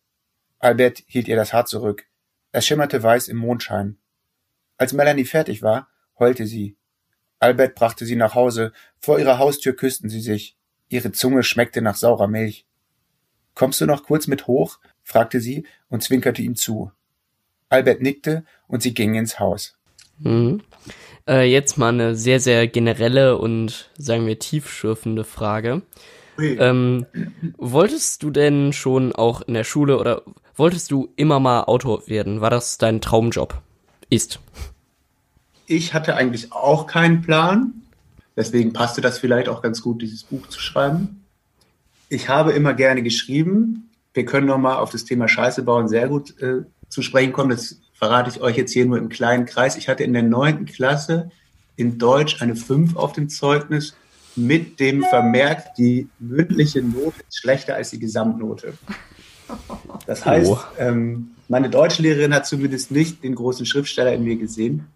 Albert 0.60 1.02
hielt 1.08 1.26
ihr 1.26 1.34
das 1.34 1.52
Haar 1.52 1.66
zurück. 1.66 2.06
Es 2.52 2.64
schimmerte 2.64 3.02
weiß 3.02 3.26
im 3.26 3.38
Mondschein. 3.38 3.98
Als 4.76 4.92
Melanie 4.92 5.24
fertig 5.24 5.62
war, 5.62 5.88
heulte 6.20 6.46
sie. 6.46 6.76
Albert 7.40 7.74
brachte 7.74 8.06
sie 8.06 8.14
nach 8.14 8.36
Hause. 8.36 8.72
Vor 9.00 9.18
ihrer 9.18 9.38
Haustür 9.38 9.74
küssten 9.74 10.08
sie 10.08 10.20
sich. 10.20 10.56
Ihre 10.88 11.12
Zunge 11.12 11.42
schmeckte 11.42 11.82
nach 11.82 11.96
saurer 11.96 12.28
Milch. 12.28 12.66
Kommst 13.54 13.80
du 13.80 13.86
noch 13.86 14.04
kurz 14.04 14.26
mit 14.26 14.46
hoch? 14.46 14.78
fragte 15.02 15.40
sie 15.40 15.66
und 15.88 16.02
zwinkerte 16.02 16.42
ihm 16.42 16.56
zu. 16.56 16.90
Albert 17.68 18.00
nickte 18.00 18.44
und 18.66 18.82
sie 18.82 18.94
gingen 18.94 19.14
ins 19.14 19.38
Haus. 19.38 19.76
Mhm. 20.18 20.62
Äh, 21.26 21.50
jetzt 21.50 21.78
mal 21.78 21.88
eine 21.88 22.14
sehr, 22.16 22.40
sehr 22.40 22.66
generelle 22.68 23.38
und 23.38 23.90
sagen 23.96 24.26
wir 24.26 24.38
tiefschürfende 24.38 25.24
Frage. 25.24 25.82
Ähm, 26.38 27.06
wolltest 27.56 28.22
du 28.22 28.30
denn 28.30 28.72
schon 28.72 29.12
auch 29.12 29.42
in 29.42 29.54
der 29.54 29.64
Schule 29.64 29.98
oder 29.98 30.22
wolltest 30.56 30.90
du 30.90 31.12
immer 31.16 31.40
mal 31.40 31.64
Autor 31.64 32.06
werden? 32.08 32.40
War 32.40 32.50
das 32.50 32.76
dein 32.78 33.00
Traumjob? 33.00 33.62
Ist. 34.10 34.40
Ich 35.66 35.94
hatte 35.94 36.16
eigentlich 36.16 36.52
auch 36.52 36.86
keinen 36.86 37.22
Plan. 37.22 37.83
Deswegen 38.36 38.72
passte 38.72 39.00
das 39.00 39.18
vielleicht 39.18 39.48
auch 39.48 39.62
ganz 39.62 39.82
gut, 39.82 40.02
dieses 40.02 40.24
Buch 40.24 40.46
zu 40.48 40.60
schreiben. 40.60 41.24
Ich 42.08 42.28
habe 42.28 42.52
immer 42.52 42.74
gerne 42.74 43.02
geschrieben. 43.02 43.90
Wir 44.12 44.24
können 44.24 44.46
nochmal 44.46 44.76
auf 44.76 44.90
das 44.90 45.04
Thema 45.04 45.28
Scheiße 45.28 45.62
bauen 45.62 45.88
sehr 45.88 46.08
gut 46.08 46.40
äh, 46.40 46.62
zu 46.88 47.02
sprechen 47.02 47.32
kommen. 47.32 47.50
Das 47.50 47.78
verrate 47.94 48.30
ich 48.30 48.40
euch 48.40 48.56
jetzt 48.56 48.72
hier 48.72 48.86
nur 48.86 48.98
im 48.98 49.08
kleinen 49.08 49.46
Kreis. 49.46 49.76
Ich 49.76 49.88
hatte 49.88 50.04
in 50.04 50.12
der 50.12 50.22
neunten 50.22 50.66
Klasse 50.66 51.30
in 51.76 51.98
Deutsch 51.98 52.40
eine 52.42 52.56
5 52.56 52.96
auf 52.96 53.12
dem 53.12 53.28
Zeugnis 53.28 53.94
mit 54.36 54.80
dem 54.80 55.02
Vermerk, 55.02 55.74
die 55.76 56.08
mündliche 56.18 56.82
Note 56.82 57.20
ist 57.28 57.38
schlechter 57.38 57.76
als 57.76 57.90
die 57.90 57.98
Gesamtnote. 57.98 58.74
Das 60.06 60.24
heißt, 60.24 60.50
oh. 60.50 60.58
ähm, 60.78 61.30
meine 61.48 61.70
Deutschlehrerin 61.70 62.34
hat 62.34 62.46
zumindest 62.46 62.90
nicht 62.90 63.22
den 63.22 63.34
großen 63.34 63.66
Schriftsteller 63.66 64.12
in 64.12 64.24
mir 64.24 64.36
gesehen. 64.36 64.86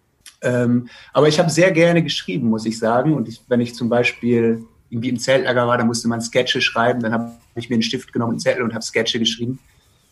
Ähm, 0.41 0.89
aber 1.13 1.27
ich 1.27 1.39
habe 1.39 1.49
sehr 1.49 1.71
gerne 1.71 2.03
geschrieben, 2.03 2.49
muss 2.49 2.65
ich 2.65 2.79
sagen. 2.79 3.13
Und 3.13 3.27
ich, 3.27 3.41
wenn 3.47 3.61
ich 3.61 3.75
zum 3.75 3.89
Beispiel 3.89 4.65
irgendwie 4.89 5.09
im 5.09 5.19
Zeltlager 5.19 5.67
war, 5.67 5.77
da 5.77 5.83
musste 5.83 6.07
man 6.07 6.21
Sketche 6.21 6.61
schreiben. 6.61 7.01
Dann 7.01 7.13
habe 7.13 7.31
ich 7.55 7.69
mir 7.69 7.75
einen 7.75 7.83
Stift 7.83 8.13
genommen, 8.13 8.33
einen 8.33 8.39
Zettel 8.39 8.63
und 8.63 8.73
habe 8.73 8.83
Sketche 8.83 9.19
geschrieben. 9.19 9.59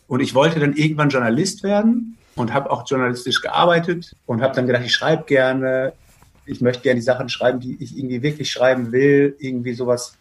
Und 0.07 0.21
ich 0.21 0.33
wollte 0.35 0.59
dann 0.59 0.73
irgendwann 0.73 1.09
Journalist 1.09 1.63
werden 1.63 2.17
und 2.35 2.53
habe 2.53 2.71
auch 2.71 2.87
journalistisch 2.87 3.41
gearbeitet 3.41 4.15
und 4.25 4.41
habe 4.41 4.55
dann 4.55 4.67
gedacht, 4.67 4.85
ich 4.85 4.93
schreibe 4.93 5.23
gerne, 5.25 5.93
ich 6.45 6.61
möchte 6.61 6.83
gerne 6.83 6.99
die 6.99 7.05
Sachen 7.05 7.29
schreiben, 7.29 7.59
die 7.59 7.81
ich 7.83 7.97
irgendwie 7.97 8.21
wirklich 8.21 8.51
schreiben 8.51 8.91
will, 8.91 9.35
irgendwie 9.39 9.73
sowas, 9.73 10.17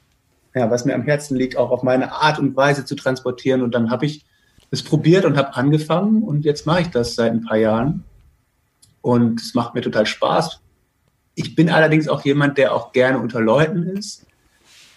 ja, 0.54 0.70
was 0.70 0.84
mir 0.84 0.94
am 0.94 1.02
Herzen 1.02 1.36
liegt, 1.36 1.56
auch 1.56 1.70
auf 1.70 1.82
meine 1.82 2.12
Art 2.12 2.38
und 2.38 2.56
Weise 2.56 2.84
zu 2.84 2.96
transportieren. 2.96 3.62
Und 3.62 3.74
dann 3.74 3.90
habe 3.90 4.06
ich 4.06 4.24
es 4.70 4.82
probiert 4.82 5.24
und 5.24 5.36
habe 5.36 5.54
angefangen 5.54 6.22
und 6.22 6.44
jetzt 6.44 6.66
mache 6.66 6.80
ich 6.80 6.88
das 6.88 7.14
seit 7.14 7.30
ein 7.30 7.44
paar 7.44 7.58
Jahren 7.58 8.04
und 9.06 9.40
es 9.40 9.54
macht 9.54 9.76
mir 9.76 9.82
total 9.82 10.04
Spaß. 10.04 10.60
Ich 11.36 11.54
bin 11.54 11.70
allerdings 11.70 12.08
auch 12.08 12.24
jemand, 12.24 12.58
der 12.58 12.74
auch 12.74 12.90
gerne 12.90 13.20
unter 13.20 13.40
Leuten 13.40 13.84
ist. 13.84 14.26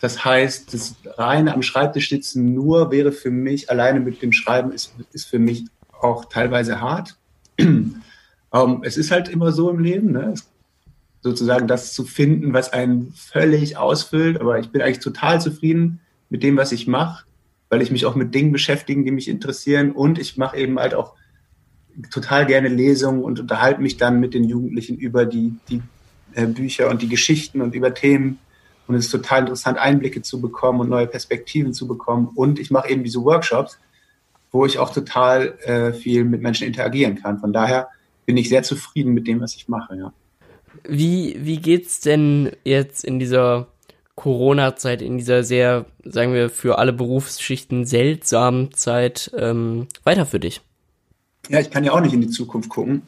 Das 0.01 0.25
heißt, 0.25 0.73
das 0.73 0.95
reine 1.05 1.53
am 1.53 1.61
Schreibtisch 1.61 2.09
sitzen 2.09 2.55
nur 2.55 2.89
wäre 2.89 3.11
für 3.11 3.29
mich, 3.29 3.69
alleine 3.69 3.99
mit 3.99 4.23
dem 4.23 4.31
Schreiben 4.31 4.71
ist, 4.71 4.95
ist 5.13 5.27
für 5.27 5.37
mich 5.37 5.65
auch 6.01 6.25
teilweise 6.25 6.81
hart. 6.81 7.19
um, 7.59 8.01
ähm, 8.53 8.81
es 8.81 8.97
ist 8.97 9.11
halt 9.11 9.29
immer 9.29 9.51
so 9.51 9.69
im 9.69 9.77
Leben, 9.77 10.11
ne? 10.11 10.33
sozusagen 11.21 11.67
das 11.67 11.93
zu 11.93 12.03
finden, 12.03 12.51
was 12.51 12.73
einen 12.73 13.13
völlig 13.13 13.77
ausfüllt. 13.77 14.41
Aber 14.41 14.57
ich 14.57 14.71
bin 14.71 14.81
eigentlich 14.81 15.03
total 15.03 15.39
zufrieden 15.39 15.99
mit 16.31 16.41
dem, 16.41 16.57
was 16.57 16.71
ich 16.71 16.87
mache, 16.87 17.25
weil 17.69 17.83
ich 17.83 17.91
mich 17.91 18.07
auch 18.07 18.15
mit 18.15 18.33
Dingen 18.33 18.53
beschäftige, 18.53 19.03
die 19.03 19.11
mich 19.11 19.27
interessieren. 19.27 19.91
Und 19.91 20.17
ich 20.17 20.35
mache 20.35 20.57
eben 20.57 20.79
halt 20.79 20.95
auch 20.95 21.13
total 22.11 22.45
gerne 22.45 22.69
Lesungen 22.69 23.23
und 23.23 23.39
unterhalte 23.39 23.81
mich 23.81 23.97
dann 23.97 24.19
mit 24.19 24.33
den 24.33 24.43
Jugendlichen 24.43 24.97
über 24.97 25.25
die, 25.25 25.53
die 25.69 25.81
äh, 26.33 26.45
Bücher 26.45 26.89
und 26.89 27.01
die 27.01 27.09
Geschichten 27.09 27.61
und 27.61 27.75
über 27.75 27.93
Themen. 27.93 28.39
Und 28.87 28.95
es 28.95 29.05
ist 29.05 29.11
total 29.11 29.41
interessant, 29.41 29.77
Einblicke 29.77 30.21
zu 30.21 30.41
bekommen 30.41 30.79
und 30.79 30.89
neue 30.89 31.07
Perspektiven 31.07 31.73
zu 31.73 31.87
bekommen. 31.87 32.29
Und 32.33 32.59
ich 32.59 32.71
mache 32.71 32.89
eben 32.89 33.03
diese 33.03 33.23
Workshops, 33.23 33.77
wo 34.51 34.65
ich 34.65 34.79
auch 34.79 34.91
total 34.93 35.57
äh, 35.63 35.93
viel 35.93 36.23
mit 36.23 36.41
Menschen 36.41 36.65
interagieren 36.65 37.15
kann. 37.15 37.39
Von 37.39 37.53
daher 37.53 37.89
bin 38.25 38.37
ich 38.37 38.49
sehr 38.49 38.63
zufrieden 38.63 39.13
mit 39.13 39.27
dem, 39.27 39.41
was 39.41 39.55
ich 39.55 39.67
mache, 39.67 39.95
ja. 39.95 40.13
Wie, 40.87 41.35
wie 41.39 41.57
geht's 41.57 41.99
denn 41.99 42.51
jetzt 42.63 43.03
in 43.03 43.19
dieser 43.19 43.67
Corona-Zeit, 44.15 45.01
in 45.01 45.17
dieser 45.17 45.43
sehr, 45.43 45.85
sagen 46.03 46.33
wir, 46.33 46.49
für 46.49 46.77
alle 46.77 46.93
Berufsschichten 46.93 47.85
seltsamen 47.85 48.73
Zeit 48.73 49.31
ähm, 49.37 49.87
weiter 50.03 50.25
für 50.25 50.39
dich? 50.39 50.61
Ja, 51.49 51.59
ich 51.59 51.71
kann 51.71 51.83
ja 51.83 51.91
auch 51.91 51.99
nicht 51.99 52.13
in 52.13 52.21
die 52.21 52.29
Zukunft 52.29 52.69
gucken. 52.69 53.01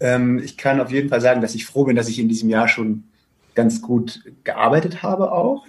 Ähm, 0.00 0.38
ich 0.38 0.56
kann 0.56 0.80
auf 0.80 0.92
jeden 0.92 1.08
Fall 1.08 1.20
sagen, 1.20 1.42
dass 1.42 1.56
ich 1.56 1.66
froh 1.66 1.84
bin, 1.84 1.96
dass 1.96 2.08
ich 2.08 2.20
in 2.20 2.28
diesem 2.28 2.48
Jahr 2.48 2.68
schon 2.68 3.04
ganz 3.54 3.82
gut 3.82 4.22
gearbeitet 4.44 5.02
habe 5.02 5.32
auch. 5.32 5.66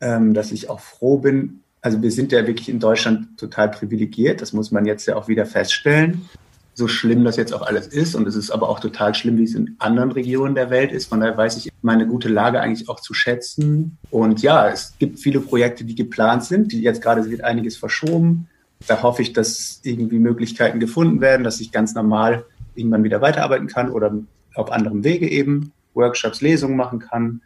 Ähm, 0.00 0.34
dass 0.34 0.52
ich 0.52 0.68
auch 0.68 0.80
froh 0.80 1.18
bin, 1.18 1.60
also 1.80 2.02
wir 2.02 2.10
sind 2.10 2.32
ja 2.32 2.46
wirklich 2.46 2.68
in 2.68 2.80
Deutschland 2.80 3.38
total 3.38 3.70
privilegiert, 3.70 4.42
das 4.42 4.52
muss 4.52 4.72
man 4.72 4.84
jetzt 4.84 5.06
ja 5.06 5.16
auch 5.16 5.28
wieder 5.28 5.46
feststellen. 5.46 6.28
So 6.74 6.88
schlimm 6.88 7.24
das 7.24 7.36
jetzt 7.36 7.54
auch 7.54 7.62
alles 7.62 7.86
ist 7.86 8.14
und 8.14 8.26
es 8.26 8.34
ist 8.34 8.50
aber 8.50 8.68
auch 8.68 8.80
total 8.80 9.14
schlimm, 9.14 9.38
wie 9.38 9.44
es 9.44 9.54
in 9.54 9.76
anderen 9.78 10.10
Regionen 10.10 10.54
der 10.54 10.70
Welt 10.70 10.90
ist. 10.90 11.06
Von 11.06 11.20
daher 11.20 11.36
weiß 11.36 11.56
ich 11.58 11.70
meine 11.82 12.06
gute 12.06 12.28
Lage 12.28 12.60
eigentlich 12.60 12.88
auch 12.88 13.00
zu 13.00 13.14
schätzen. 13.14 13.98
Und 14.10 14.42
ja, 14.42 14.68
es 14.68 14.94
gibt 14.98 15.20
viele 15.20 15.40
Projekte, 15.40 15.84
die 15.84 15.94
geplant 15.94 16.44
sind, 16.44 16.72
die 16.72 16.80
jetzt 16.80 17.02
gerade 17.02 17.30
wird 17.30 17.44
einiges 17.44 17.76
verschoben 17.76 18.48
da 18.86 19.02
hoffe 19.02 19.22
ich, 19.22 19.32
dass 19.32 19.80
irgendwie 19.82 20.18
Möglichkeiten 20.18 20.80
gefunden 20.80 21.20
werden, 21.20 21.44
dass 21.44 21.60
ich 21.60 21.72
ganz 21.72 21.94
normal 21.94 22.44
irgendwann 22.74 23.04
wieder 23.04 23.20
weiterarbeiten 23.20 23.66
kann 23.66 23.90
oder 23.90 24.14
auf 24.54 24.70
anderem 24.70 25.04
Wege 25.04 25.28
eben 25.28 25.72
Workshops, 25.94 26.40
Lesungen 26.40 26.76
machen 26.76 26.98
kann. 26.98 27.42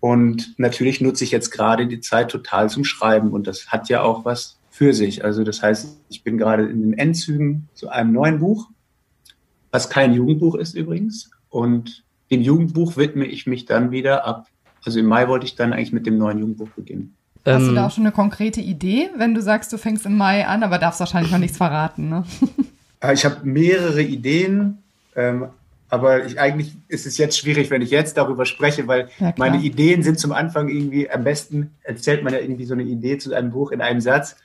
Und 0.00 0.58
natürlich 0.58 1.00
nutze 1.00 1.24
ich 1.24 1.30
jetzt 1.30 1.50
gerade 1.50 1.86
die 1.86 2.00
Zeit 2.00 2.30
total 2.30 2.68
zum 2.68 2.84
Schreiben 2.84 3.32
und 3.32 3.46
das 3.46 3.68
hat 3.68 3.88
ja 3.88 4.02
auch 4.02 4.24
was 4.24 4.58
für 4.70 4.92
sich. 4.92 5.24
Also 5.24 5.44
das 5.44 5.62
heißt, 5.62 5.98
ich 6.08 6.22
bin 6.24 6.36
gerade 6.36 6.66
in 6.66 6.82
den 6.82 6.98
Endzügen 6.98 7.68
zu 7.74 7.88
einem 7.88 8.12
neuen 8.12 8.40
Buch, 8.40 8.68
was 9.70 9.88
kein 9.88 10.12
Jugendbuch 10.12 10.56
ist 10.56 10.74
übrigens. 10.74 11.30
Und 11.48 12.04
dem 12.30 12.42
Jugendbuch 12.42 12.96
widme 12.96 13.24
ich 13.24 13.46
mich 13.46 13.64
dann 13.64 13.92
wieder 13.92 14.26
ab. 14.26 14.48
Also 14.84 14.98
im 14.98 15.06
Mai 15.06 15.28
wollte 15.28 15.46
ich 15.46 15.54
dann 15.54 15.72
eigentlich 15.72 15.92
mit 15.92 16.06
dem 16.06 16.18
neuen 16.18 16.38
Jugendbuch 16.38 16.68
beginnen. 16.70 17.14
Hast 17.46 17.62
ähm, 17.62 17.68
du 17.68 17.74
da 17.74 17.86
auch 17.86 17.90
schon 17.90 18.04
eine 18.04 18.12
konkrete 18.12 18.60
Idee, 18.60 19.10
wenn 19.16 19.34
du 19.34 19.42
sagst, 19.42 19.72
du 19.72 19.78
fängst 19.78 20.06
im 20.06 20.16
Mai 20.16 20.46
an, 20.46 20.62
aber 20.62 20.78
darfst 20.78 21.00
wahrscheinlich 21.00 21.30
noch 21.30 21.38
nichts 21.38 21.56
verraten, 21.56 22.08
ne? 22.08 22.24
Ich 23.12 23.26
habe 23.26 23.36
mehrere 23.42 24.00
Ideen, 24.00 24.78
ähm, 25.14 25.48
aber 25.90 26.24
ich, 26.24 26.40
eigentlich 26.40 26.74
ist 26.88 27.04
es 27.04 27.18
jetzt 27.18 27.38
schwierig, 27.38 27.70
wenn 27.70 27.82
ich 27.82 27.90
jetzt 27.90 28.16
darüber 28.16 28.46
spreche, 28.46 28.88
weil 28.88 29.10
ja, 29.18 29.34
meine 29.36 29.58
Ideen 29.58 30.02
sind 30.02 30.18
zum 30.18 30.32
Anfang 30.32 30.68
irgendwie, 30.68 31.10
am 31.10 31.22
besten 31.22 31.70
erzählt 31.82 32.24
man 32.24 32.32
ja 32.32 32.38
irgendwie 32.38 32.64
so 32.64 32.72
eine 32.72 32.82
Idee 32.82 33.18
zu 33.18 33.34
einem 33.34 33.50
Buch 33.50 33.72
in 33.72 33.82
einem 33.82 34.00
Satz. 34.00 34.36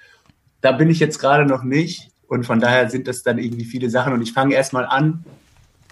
Da 0.59 0.73
bin 0.73 0.89
ich 0.89 0.99
jetzt 0.99 1.19
gerade 1.19 1.45
noch 1.45 1.63
nicht 1.63 2.09
und 2.27 2.45
von 2.45 2.59
daher 2.59 2.89
sind 2.89 3.07
das 3.07 3.23
dann 3.23 3.37
irgendwie 3.37 3.63
viele 3.63 3.89
Sachen 3.89 4.11
und 4.11 4.21
ich 4.21 4.33
fange 4.33 4.55
erstmal 4.55 4.85
an 4.85 5.23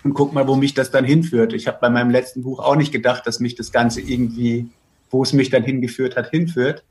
und 0.04 0.14
guck 0.14 0.34
mal, 0.34 0.48
wo 0.48 0.56
mich 0.56 0.74
das 0.74 0.92
dann 0.92 1.06
hinführt. 1.06 1.54
Ich 1.54 1.68
habe 1.68 1.78
bei 1.80 1.90
meinem 1.90 2.12
letzten 2.12 2.44
Buch 2.44 2.60
auch 2.60 2.76
nicht 2.76 2.92
gedacht, 2.92 3.26
dass 3.26 3.40
mich 3.40 3.56
das 3.56 3.72
Ganze 3.72 4.02
irgendwie, 4.02 4.68
wo 5.10 5.24
es 5.24 5.32
mich 5.32 5.50
dann 5.50 5.64
hingeführt 5.64 6.18
hat, 6.18 6.30
hinführt. 6.30 6.84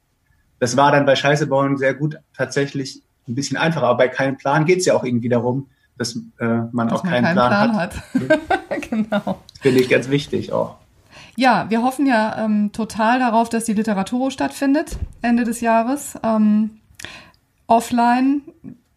Das 0.58 0.76
war 0.76 0.92
dann 0.92 1.06
bei 1.06 1.16
Scheiße 1.16 1.46
bauen 1.46 1.76
sehr 1.76 1.94
gut 1.94 2.18
tatsächlich 2.36 3.02
ein 3.28 3.34
bisschen 3.34 3.56
einfacher. 3.56 3.86
Aber 3.86 3.98
bei 3.98 4.08
keinem 4.08 4.36
Plan 4.36 4.64
geht 4.64 4.78
es 4.78 4.86
ja 4.86 4.94
auch 4.94 5.04
irgendwie 5.04 5.28
darum, 5.28 5.68
dass 5.98 6.16
äh, 6.38 6.44
man 6.72 6.88
dass 6.88 7.00
auch 7.00 7.04
man 7.04 7.12
keinen, 7.12 7.24
keinen 7.24 7.34
Plan, 7.34 7.48
Plan, 7.48 7.76
hat. 7.76 7.94
hat. 7.94 8.90
genau. 8.90 9.40
Finde 9.60 9.80
ich 9.80 9.88
ganz 9.88 10.08
wichtig 10.08 10.52
auch. 10.52 10.76
Ja, 11.36 11.66
wir 11.68 11.82
hoffen 11.82 12.06
ja 12.06 12.44
ähm, 12.44 12.72
total 12.72 13.18
darauf, 13.18 13.48
dass 13.48 13.64
die 13.64 13.74
Literaturo 13.74 14.30
stattfindet 14.30 14.98
Ende 15.20 15.44
des 15.44 15.60
Jahres. 15.60 16.18
Ähm, 16.22 16.78
offline, 17.66 18.42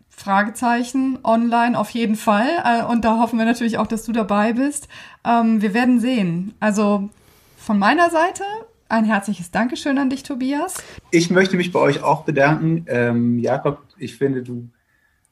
Fragezeichen, 0.09 1.19
online 1.23 1.77
auf 1.77 1.89
jeden 1.91 2.15
Fall. 2.15 2.47
Äh, 2.63 2.83
und 2.83 3.03
da 3.03 3.19
hoffen 3.19 3.39
wir 3.39 3.45
natürlich 3.45 3.77
auch, 3.77 3.87
dass 3.87 4.03
du 4.03 4.11
dabei 4.11 4.53
bist. 4.53 4.87
Ähm, 5.25 5.61
wir 5.61 5.73
werden 5.73 5.99
sehen. 5.99 6.53
Also 6.59 7.09
von 7.57 7.77
meiner 7.77 8.09
Seite 8.09 8.43
ein 8.89 9.05
herzliches 9.05 9.51
Dankeschön 9.51 9.97
an 9.97 10.09
dich, 10.09 10.23
Tobias. 10.23 10.83
Ich 11.11 11.29
möchte 11.29 11.55
mich 11.55 11.71
bei 11.71 11.79
euch 11.79 12.03
auch 12.03 12.25
bedanken. 12.25 12.85
Ähm, 12.87 13.39
Jakob, 13.39 13.83
ich 13.97 14.17
finde, 14.17 14.43
du 14.43 14.69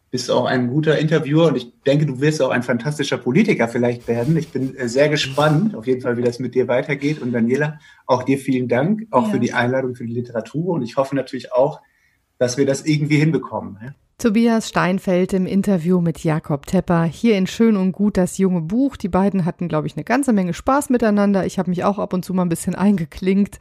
bist 0.10 0.32
auch 0.32 0.46
ein 0.46 0.70
guter 0.70 0.98
Interviewer 0.98 1.48
und 1.48 1.58
ich 1.58 1.74
denke, 1.86 2.06
du 2.06 2.22
wirst 2.22 2.41
auch 2.41 2.52
ein 2.52 2.63
fantastischer 2.63 3.17
Politiker 3.17 3.67
vielleicht 3.67 4.08
werden. 4.08 4.38
Ich 4.38 4.50
bin 4.50 4.76
äh, 4.78 4.88
sehr 4.88 5.10
gespannt, 5.10 5.76
auf 5.76 5.86
jeden 5.88 6.02
Fall, 6.02 6.17
wie 6.17 6.22
das 6.22 6.39
mit 6.39 6.56
dir 6.56 6.67
weitergeht. 6.67 7.22
Und 7.22 7.34
Daniela, 7.34 7.80
auch 8.06 8.24
dir 8.24 8.38
vielen 8.38 8.67
Dank, 8.67 9.08
auch 9.12 9.26
ja. 9.26 9.32
für 9.32 9.39
die 9.39 9.54
Einladung 9.54 9.96
für 9.96 10.06
die 10.06 10.13
Literatur. 10.13 10.76
Und 10.76 10.84
ich 10.84 10.96
hoffe 10.96 11.15
natürlich 11.15 11.52
auch, 11.52 11.82
dass 12.38 12.58
wir 12.58 12.65
das 12.65 12.86
irgendwie 12.86 13.17
hinbekommen. 13.17 13.96
Tobias 14.20 14.70
Steinfeld 14.70 15.32
im 15.34 15.46
Interview 15.46 16.02
mit 16.02 16.24
Jakob 16.24 16.66
Tepper 16.66 17.04
hier 17.04 17.38
in 17.38 17.46
Schön 17.46 17.78
und 17.78 17.92
Gut 17.92 18.18
das 18.18 18.40
junge 18.40 18.62
Buch. 18.62 18.98
Die 18.98 19.10
beiden 19.10 19.46
hatten, 19.46 19.68
glaube 19.68 19.86
ich, 19.86 19.96
eine 19.96 20.04
ganze 20.04 20.34
Menge 20.34 20.56
Spaß 20.56 20.90
miteinander. 20.90 21.46
Ich 21.46 21.60
habe 21.60 21.70
mich 21.70 21.84
auch 21.84 22.00
ab 22.00 22.14
und 22.14 22.26
zu 22.26 22.34
mal 22.34 22.42
ein 22.42 22.50
bisschen 22.50 22.74
eingeklinkt. 22.76 23.60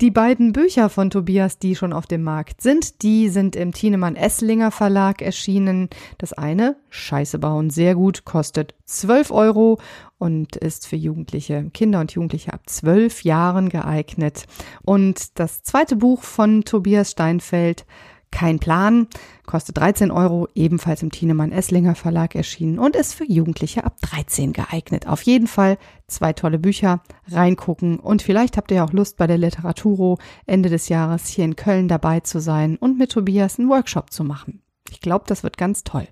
Die 0.00 0.12
beiden 0.12 0.52
Bücher 0.52 0.90
von 0.90 1.10
Tobias, 1.10 1.58
die 1.58 1.74
schon 1.74 1.92
auf 1.92 2.06
dem 2.06 2.22
Markt 2.22 2.62
sind, 2.62 3.02
die 3.02 3.28
sind 3.28 3.56
im 3.56 3.72
Thienemann 3.72 4.14
Esslinger 4.14 4.70
Verlag 4.70 5.22
erschienen. 5.22 5.88
Das 6.18 6.32
eine, 6.32 6.76
Scheiße 6.88 7.40
bauen, 7.40 7.68
sehr 7.68 7.96
gut, 7.96 8.24
kostet 8.24 8.76
12 8.84 9.32
Euro 9.32 9.80
und 10.18 10.54
ist 10.54 10.86
für 10.86 10.96
Jugendliche, 10.96 11.68
Kinder 11.74 11.98
und 11.98 12.12
Jugendliche 12.12 12.52
ab 12.52 12.62
12 12.64 13.24
Jahren 13.24 13.68
geeignet. 13.68 14.46
Und 14.82 15.38
das 15.40 15.64
zweite 15.64 15.96
Buch 15.96 16.22
von 16.22 16.62
Tobias 16.62 17.10
Steinfeld, 17.10 17.84
kein 18.30 18.58
Plan, 18.58 19.06
kostet 19.46 19.78
13 19.78 20.10
Euro, 20.10 20.48
ebenfalls 20.54 21.02
im 21.02 21.10
Thienemann 21.10 21.52
Esslinger 21.52 21.94
Verlag 21.94 22.34
erschienen 22.34 22.78
und 22.78 22.96
ist 22.96 23.14
für 23.14 23.24
Jugendliche 23.24 23.84
ab 23.84 23.96
13 24.02 24.52
geeignet. 24.52 25.06
Auf 25.06 25.22
jeden 25.22 25.46
Fall 25.46 25.78
zwei 26.06 26.32
tolle 26.32 26.58
Bücher, 26.58 27.02
reingucken 27.28 27.98
und 27.98 28.22
vielleicht 28.22 28.56
habt 28.56 28.70
ihr 28.70 28.84
auch 28.84 28.92
Lust 28.92 29.16
bei 29.16 29.26
der 29.26 29.38
Literaturo 29.38 30.18
Ende 30.46 30.68
des 30.68 30.88
Jahres 30.88 31.26
hier 31.26 31.44
in 31.44 31.56
Köln 31.56 31.88
dabei 31.88 32.20
zu 32.20 32.40
sein 32.40 32.76
und 32.76 32.98
mit 32.98 33.12
Tobias 33.12 33.58
einen 33.58 33.68
Workshop 33.68 34.12
zu 34.12 34.24
machen. 34.24 34.62
Ich 34.90 35.00
glaube, 35.00 35.24
das 35.26 35.42
wird 35.42 35.56
ganz 35.56 35.84
toll. 35.84 36.08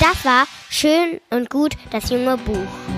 Das 0.00 0.24
war 0.24 0.46
schön 0.68 1.20
und 1.30 1.48
gut 1.50 1.76
das 1.90 2.10
junge 2.10 2.36
Buch. 2.38 2.97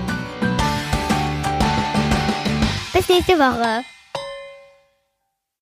Bis 3.01 3.09
nächste 3.09 3.39
Woche. 3.39 3.83